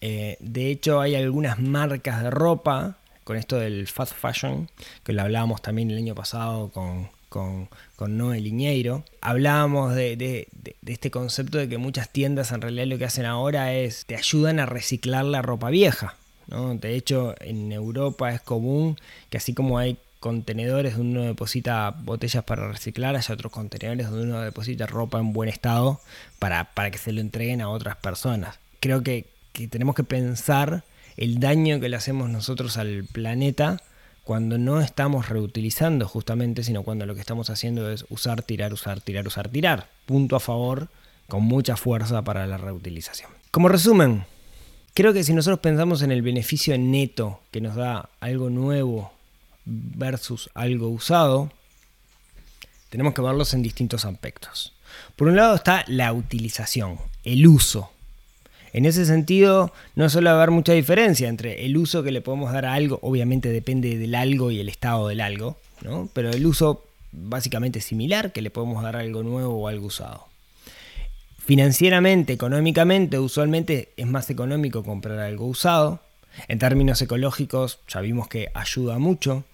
Eh, 0.00 0.36
de 0.40 0.70
hecho, 0.70 1.00
hay 1.00 1.14
algunas 1.14 1.58
marcas 1.58 2.22
de 2.22 2.30
ropa 2.30 2.98
con 3.24 3.36
esto 3.36 3.58
del 3.58 3.86
fast 3.88 4.14
fashion, 4.14 4.70
que 5.04 5.12
lo 5.12 5.22
hablábamos 5.22 5.60
también 5.60 5.90
el 5.90 5.98
año 5.98 6.14
pasado 6.14 6.70
con, 6.70 7.10
con, 7.28 7.68
con 7.94 8.16
Noel 8.16 8.44
Liñeiro. 8.44 9.04
Hablábamos 9.20 9.94
de, 9.94 10.48
este 10.86 11.10
concepto 11.10 11.58
de 11.58 11.68
que 11.68 11.76
muchas 11.76 12.10
tiendas 12.10 12.52
en 12.52 12.62
realidad 12.62 12.86
lo 12.86 12.96
que 12.96 13.04
hacen 13.04 13.26
ahora 13.26 13.74
es 13.74 14.06
te 14.06 14.16
ayudan 14.16 14.60
a 14.60 14.66
reciclar 14.66 15.26
la 15.26 15.42
ropa 15.42 15.68
vieja. 15.68 16.16
¿no? 16.46 16.74
De 16.74 16.94
hecho, 16.94 17.34
en 17.40 17.70
Europa 17.70 18.32
es 18.32 18.40
común 18.40 18.96
que 19.28 19.36
así 19.36 19.52
como 19.52 19.76
hay 19.76 19.98
contenedores 20.20 20.96
donde 20.96 21.18
uno 21.18 21.26
deposita 21.26 21.90
botellas 21.90 22.44
para 22.44 22.68
reciclar, 22.68 23.16
hay 23.16 23.22
otros 23.30 23.52
contenedores 23.52 24.10
donde 24.10 24.24
uno 24.24 24.40
deposita 24.40 24.86
ropa 24.86 25.18
en 25.18 25.32
buen 25.32 25.48
estado 25.48 26.00
para, 26.38 26.64
para 26.74 26.90
que 26.90 26.98
se 26.98 27.12
lo 27.12 27.20
entreguen 27.20 27.60
a 27.60 27.68
otras 27.68 27.96
personas. 27.96 28.58
Creo 28.80 29.02
que, 29.02 29.26
que 29.52 29.68
tenemos 29.68 29.94
que 29.94 30.04
pensar 30.04 30.84
el 31.16 31.40
daño 31.40 31.80
que 31.80 31.88
le 31.88 31.96
hacemos 31.96 32.30
nosotros 32.30 32.76
al 32.76 33.04
planeta 33.04 33.82
cuando 34.24 34.58
no 34.58 34.80
estamos 34.80 35.28
reutilizando 35.28 36.06
justamente, 36.06 36.62
sino 36.62 36.82
cuando 36.82 37.06
lo 37.06 37.14
que 37.14 37.20
estamos 37.20 37.48
haciendo 37.48 37.90
es 37.90 38.04
usar, 38.10 38.42
tirar, 38.42 38.72
usar, 38.72 39.00
tirar, 39.00 39.26
usar, 39.26 39.48
tirar. 39.48 39.88
Punto 40.04 40.36
a 40.36 40.40
favor, 40.40 40.88
con 41.28 41.44
mucha 41.44 41.76
fuerza 41.76 42.22
para 42.22 42.46
la 42.46 42.58
reutilización. 42.58 43.30
Como 43.50 43.68
resumen, 43.68 44.24
creo 44.94 45.12
que 45.12 45.24
si 45.24 45.32
nosotros 45.32 45.60
pensamos 45.60 46.02
en 46.02 46.12
el 46.12 46.22
beneficio 46.22 46.76
neto 46.76 47.40
que 47.50 47.60
nos 47.60 47.74
da 47.74 48.10
algo 48.20 48.50
nuevo 48.50 49.12
versus 49.68 50.50
algo 50.54 50.88
usado, 50.88 51.50
tenemos 52.90 53.14
que 53.14 53.20
verlos 53.20 53.52
en 53.54 53.62
distintos 53.62 54.04
aspectos. 54.04 54.74
Por 55.16 55.28
un 55.28 55.36
lado 55.36 55.54
está 55.54 55.84
la 55.86 56.12
utilización, 56.12 56.98
el 57.24 57.46
uso. 57.46 57.90
En 58.72 58.86
ese 58.86 59.06
sentido, 59.06 59.72
no 59.94 60.08
suele 60.08 60.30
haber 60.30 60.50
mucha 60.50 60.72
diferencia 60.72 61.28
entre 61.28 61.64
el 61.64 61.76
uso 61.76 62.02
que 62.02 62.10
le 62.10 62.20
podemos 62.20 62.52
dar 62.52 62.66
a 62.66 62.74
algo, 62.74 62.98
obviamente 63.02 63.50
depende 63.50 63.96
del 63.98 64.14
algo 64.14 64.50
y 64.50 64.60
el 64.60 64.68
estado 64.68 65.08
del 65.08 65.20
algo, 65.20 65.56
¿no? 65.82 66.08
pero 66.12 66.30
el 66.30 66.44
uso 66.46 66.84
básicamente 67.12 67.80
similar 67.80 68.32
que 68.32 68.42
le 68.42 68.50
podemos 68.50 68.82
dar 68.82 68.96
a 68.96 69.00
algo 69.00 69.22
nuevo 69.22 69.54
o 69.54 69.68
algo 69.68 69.86
usado. 69.86 70.26
Financieramente, 71.38 72.34
económicamente, 72.34 73.18
usualmente 73.18 73.88
es 73.96 74.06
más 74.06 74.28
económico 74.28 74.84
comprar 74.84 75.18
algo 75.18 75.46
usado. 75.46 76.00
En 76.46 76.58
términos 76.58 77.00
ecológicos, 77.00 77.80
ya 77.88 78.02
vimos 78.02 78.28
que 78.28 78.50
ayuda 78.52 78.98
mucho. 78.98 79.44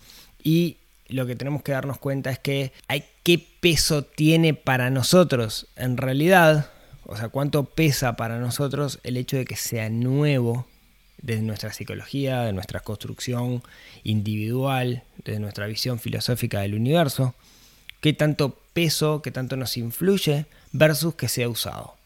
Y 0.45 0.77
lo 1.09 1.27
que 1.27 1.35
tenemos 1.35 1.63
que 1.63 1.73
darnos 1.73 1.99
cuenta 1.99 2.31
es 2.31 2.39
que 2.39 2.73
hay 2.87 3.05
qué 3.25 3.45
peso 3.61 4.05
tiene 4.05 4.55
para 4.55 4.91
nosotros 4.91 5.67
en 5.77 5.97
realidad 5.97 6.71
O 7.07 7.17
sea, 7.17 7.29
cuánto 7.29 7.65
pesa 7.65 8.17
para 8.17 8.39
nosotros 8.39 9.01
el 9.03 9.17
hecho 9.17 9.37
de 9.37 9.45
que 9.45 9.57
sea 9.57 9.91
nuevo 9.91 10.67
desde 11.21 11.43
nuestra 11.43 11.73
psicología, 11.73 12.43
de 12.43 12.53
nuestra 12.53 12.81
construcción 12.81 13.63
individual, 14.05 15.03
desde 15.25 15.41
nuestra 15.41 15.67
visión 15.67 15.99
filosófica 15.99 16.61
del 16.61 16.75
universo. 16.75 17.35
Qué 18.01 18.13
tanto 18.13 18.59
peso, 18.75 19.23
qué 19.23 19.31
tanto 19.31 19.57
nos 19.57 19.77
influye 19.77 20.47
versus 20.73 21.15
que 21.15 21.29
sea 21.29 21.49
usado. 21.49 21.97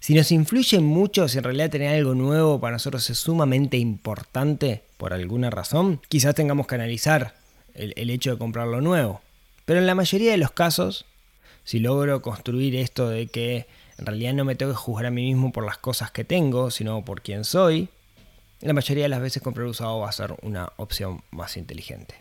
Si 0.00 0.14
nos 0.14 0.32
influye 0.32 0.80
mucho, 0.80 1.28
si 1.28 1.38
en 1.38 1.44
realidad 1.44 1.70
tener 1.70 1.94
algo 1.94 2.14
nuevo 2.14 2.60
para 2.60 2.74
nosotros 2.74 3.08
es 3.10 3.18
sumamente 3.18 3.76
importante 3.76 4.82
por 4.96 5.12
alguna 5.12 5.50
razón, 5.50 6.00
quizás 6.08 6.34
tengamos 6.34 6.66
que 6.66 6.74
analizar 6.74 7.34
el, 7.76 8.10
hecho 8.10 8.32
de 8.32 8.38
comprar 8.38 8.66
lo 8.68 8.80
nuevo. 8.80 9.20
Pero 9.64 9.80
en 9.80 9.86
la 9.86 9.94
mayoría 9.94 10.30
de 10.30 10.36
los 10.36 10.52
casos, 10.52 11.06
si 11.64 11.78
logro 11.78 12.22
construir 12.22 12.76
esto 12.76 13.08
de 13.08 13.26
que 13.26 13.66
en 13.98 14.06
realidad 14.06 14.34
no 14.34 14.44
me 14.44 14.54
tengo 14.54 14.72
que 14.72 14.78
juzgar 14.78 15.06
a 15.06 15.10
mí 15.10 15.22
mismo 15.22 15.52
por 15.52 15.64
las 15.64 15.78
cosas 15.78 16.10
que 16.10 16.24
tengo, 16.24 16.70
sino 16.70 17.04
por 17.04 17.22
quién 17.22 17.44
soy, 17.44 17.88
la 18.60 18.72
mayoría 18.72 19.04
de 19.04 19.08
las 19.08 19.20
veces 19.20 19.42
comprar 19.42 19.66
usado 19.66 20.00
va 20.00 20.08
a 20.08 20.12
ser 20.12 20.34
una 20.42 20.72
opción 20.76 21.22
más 21.30 21.56
inteligente. 21.56 22.14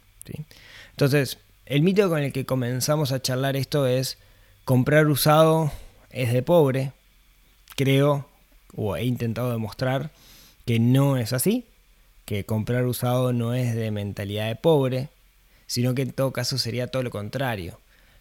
Entonces, 0.92 1.38
el 1.66 1.82
mito 1.82 2.10
con 2.10 2.20
el 2.20 2.34
que 2.34 2.46
comenzamos 2.46 3.12
a 3.12 3.22
charlar 3.22 3.56
esto 3.56 3.88
es 3.88 4.18
comprar 4.64 5.08
usado 5.08 5.72
es 6.10 6.34
de 6.34 6.42
pobre. 6.42 6.94
Creo, 7.76 8.28
o 8.76 8.96
he 8.96 9.04
intentado 9.04 9.52
demostrar, 9.52 10.12
que 10.66 10.80
no 10.80 11.18
es 11.18 11.34
así, 11.34 11.66
que 12.26 12.46
comprar 12.46 12.86
usado 12.86 13.34
no 13.34 13.54
es 13.54 13.76
de 13.76 13.92
mentalidad 13.92 14.48
de 14.48 14.56
pobre, 14.56 15.10
sino 15.68 15.96
que 15.96 16.04
en 16.04 16.12
todo 16.12 16.32
caso 16.32 16.58
sería 16.58 16.88
todo 16.88 17.04
lo 17.04 17.12
contrario. 17.12 17.80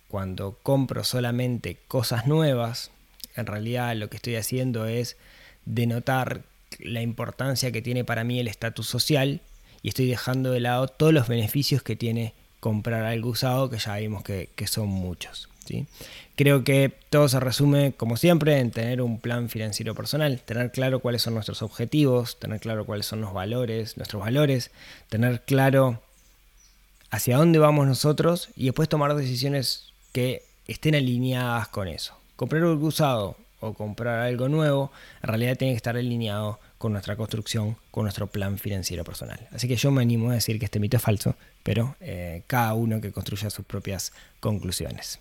Cuando 0.08 0.58
compro 0.62 1.04
solamente 1.04 1.78
cosas 1.88 2.26
nuevas, 2.26 2.90
en 3.36 3.46
realidad 3.46 3.94
lo 3.96 4.08
que 4.08 4.16
estoy 4.16 4.36
haciendo 4.36 4.86
es 4.86 5.16
denotar 5.64 6.42
la 6.78 7.02
importancia 7.02 7.72
que 7.72 7.82
tiene 7.82 8.04
para 8.04 8.24
mí 8.24 8.40
el 8.40 8.48
estatus 8.48 8.86
social 8.86 9.40
y 9.82 9.88
estoy 9.88 10.06
dejando 10.06 10.50
de 10.50 10.60
lado 10.60 10.88
todos 10.88 11.12
los 11.12 11.28
beneficios 11.28 11.82
que 11.82 11.96
tiene 11.96 12.34
comprar 12.64 13.04
algo 13.04 13.28
usado, 13.28 13.68
que 13.68 13.76
ya 13.76 13.96
vimos 13.96 14.22
que, 14.24 14.48
son 14.66 14.88
muchos. 14.88 15.50
¿sí? 15.66 15.86
Creo 16.34 16.64
que 16.64 16.90
todo 17.10 17.28
se 17.28 17.38
resume, 17.38 17.92
como 17.92 18.16
siempre, 18.16 18.58
en 18.58 18.70
tener 18.70 19.02
un 19.02 19.20
plan 19.20 19.50
financiero 19.50 19.94
personal, 19.94 20.40
tener 20.40 20.72
claro 20.72 21.00
cuáles 21.00 21.20
son 21.20 21.34
nuestros 21.34 21.60
objetivos, 21.60 22.38
tener 22.38 22.60
claro 22.60 22.86
cuáles 22.86 23.04
son 23.04 23.20
los 23.20 23.34
valores, 23.34 23.98
nuestros 23.98 24.22
valores, 24.22 24.70
tener 25.10 25.42
claro 25.42 26.00
hacia 27.14 27.36
dónde 27.36 27.60
vamos 27.60 27.86
nosotros 27.86 28.48
y 28.56 28.64
después 28.64 28.88
tomar 28.88 29.14
decisiones 29.14 29.92
que 30.12 30.42
estén 30.66 30.96
alineadas 30.96 31.68
con 31.68 31.86
eso. 31.86 32.14
Comprar 32.34 32.62
algo 32.62 32.86
usado 32.86 33.36
o 33.60 33.72
comprar 33.72 34.18
algo 34.20 34.48
nuevo, 34.48 34.90
en 35.22 35.28
realidad 35.28 35.56
tiene 35.56 35.72
que 35.72 35.76
estar 35.76 35.96
alineado 35.96 36.58
con 36.76 36.92
nuestra 36.92 37.16
construcción, 37.16 37.76
con 37.92 38.02
nuestro 38.02 38.26
plan 38.26 38.58
financiero 38.58 39.04
personal. 39.04 39.38
Así 39.52 39.68
que 39.68 39.76
yo 39.76 39.90
me 39.92 40.02
animo 40.02 40.30
a 40.30 40.34
decir 40.34 40.58
que 40.58 40.64
este 40.64 40.80
mito 40.80 40.96
es 40.96 41.02
falso, 41.02 41.36
pero 41.62 41.96
eh, 42.00 42.42
cada 42.48 42.74
uno 42.74 43.00
que 43.00 43.12
construya 43.12 43.48
sus 43.48 43.64
propias 43.64 44.12
conclusiones. 44.40 45.20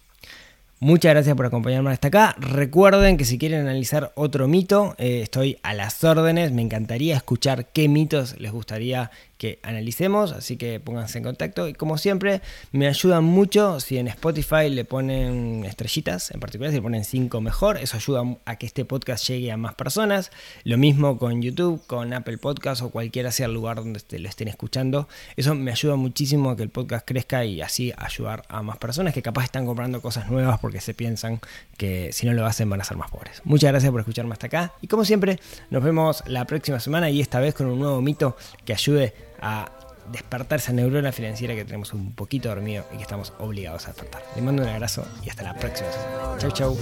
Muchas 0.79 1.13
gracias 1.13 1.37
por 1.37 1.45
acompañarme 1.45 1.91
hasta 1.91 2.09
acá. 2.09 2.35
Recuerden 2.37 3.15
que 3.15 3.23
si 3.23 3.37
quieren 3.37 3.61
analizar 3.61 4.11
otro 4.15 4.49
mito, 4.49 4.95
eh, 4.97 5.21
estoy 5.21 5.57
a 5.63 5.73
las 5.73 6.03
órdenes. 6.03 6.51
Me 6.51 6.61
encantaría 6.61 7.15
escuchar 7.15 7.67
qué 7.67 7.87
mitos 7.87 8.37
les 8.37 8.51
gustaría 8.51 9.09
que 9.43 9.59
analicemos, 9.61 10.31
así 10.31 10.55
que 10.55 10.79
pónganse 10.79 11.17
en 11.17 11.25
contacto. 11.25 11.67
Y 11.67 11.73
como 11.73 11.97
siempre, 11.97 12.41
me 12.71 12.87
ayudan 12.87 13.25
mucho 13.25 13.81
si 13.81 13.97
en 13.97 14.07
Spotify 14.07 14.69
le 14.69 14.85
ponen 14.85 15.65
estrellitas, 15.65 16.31
en 16.31 16.39
particular 16.39 16.71
si 16.71 16.77
le 16.77 16.81
ponen 16.81 17.03
5 17.03 17.41
mejor, 17.41 17.75
eso 17.75 17.97
ayuda 17.97 18.37
a 18.45 18.55
que 18.55 18.65
este 18.65 18.85
podcast 18.85 19.27
llegue 19.27 19.51
a 19.51 19.57
más 19.57 19.75
personas. 19.75 20.31
Lo 20.63 20.77
mismo 20.77 21.17
con 21.17 21.41
YouTube, 21.41 21.85
con 21.87 22.13
Apple 22.13 22.37
Podcast 22.37 22.83
o 22.83 22.89
cualquiera 22.89 23.33
sea 23.33 23.47
el 23.47 23.53
lugar 23.53 23.75
donde 23.75 23.99
lo 24.17 24.29
estén 24.29 24.47
escuchando. 24.47 25.09
Eso 25.35 25.55
me 25.55 25.71
ayuda 25.71 25.97
muchísimo 25.97 26.51
a 26.51 26.55
que 26.55 26.63
el 26.63 26.69
podcast 26.69 27.05
crezca 27.05 27.43
y 27.43 27.59
así 27.59 27.91
ayudar 27.97 28.43
a 28.47 28.61
más 28.61 28.77
personas 28.77 29.13
que 29.13 29.21
capaz 29.21 29.43
están 29.43 29.65
comprando 29.65 30.01
cosas 30.01 30.31
nuevas 30.31 30.57
porque 30.61 30.79
se 30.79 30.93
piensan 30.93 31.41
que 31.75 32.13
si 32.13 32.25
no 32.25 32.31
lo 32.31 32.45
hacen 32.45 32.69
van 32.69 32.79
a 32.79 32.85
ser 32.85 32.95
más 32.95 33.11
pobres. 33.11 33.41
Muchas 33.43 33.71
gracias 33.71 33.91
por 33.91 33.99
escucharme 33.99 34.31
hasta 34.31 34.47
acá 34.47 34.73
y 34.79 34.87
como 34.87 35.03
siempre 35.03 35.37
nos 35.69 35.83
vemos 35.83 36.23
la 36.27 36.45
próxima 36.45 36.79
semana 36.79 37.09
y 37.09 37.19
esta 37.19 37.41
vez 37.41 37.53
con 37.53 37.67
un 37.67 37.79
nuevo 37.79 38.01
mito 38.01 38.37
que 38.63 38.71
ayude 38.71 39.32
a 39.43 39.69
despertar 40.11 40.59
esa 40.59 40.73
neurona 40.73 41.11
financiera 41.11 41.53
que 41.53 41.65
tenemos 41.65 41.93
un 41.93 42.13
poquito 42.13 42.49
dormido 42.49 42.85
y 42.93 42.97
que 42.97 43.03
estamos 43.03 43.33
obligados 43.39 43.85
a 43.85 43.87
despertar. 43.89 44.23
Les 44.35 44.43
mando 44.43 44.63
un 44.63 44.69
abrazo 44.69 45.05
y 45.21 45.29
hasta 45.29 45.43
la 45.43 45.53
próxima 45.53 45.91
semana. 45.91 46.37
Chau, 46.39 46.51
chau. 46.51 46.77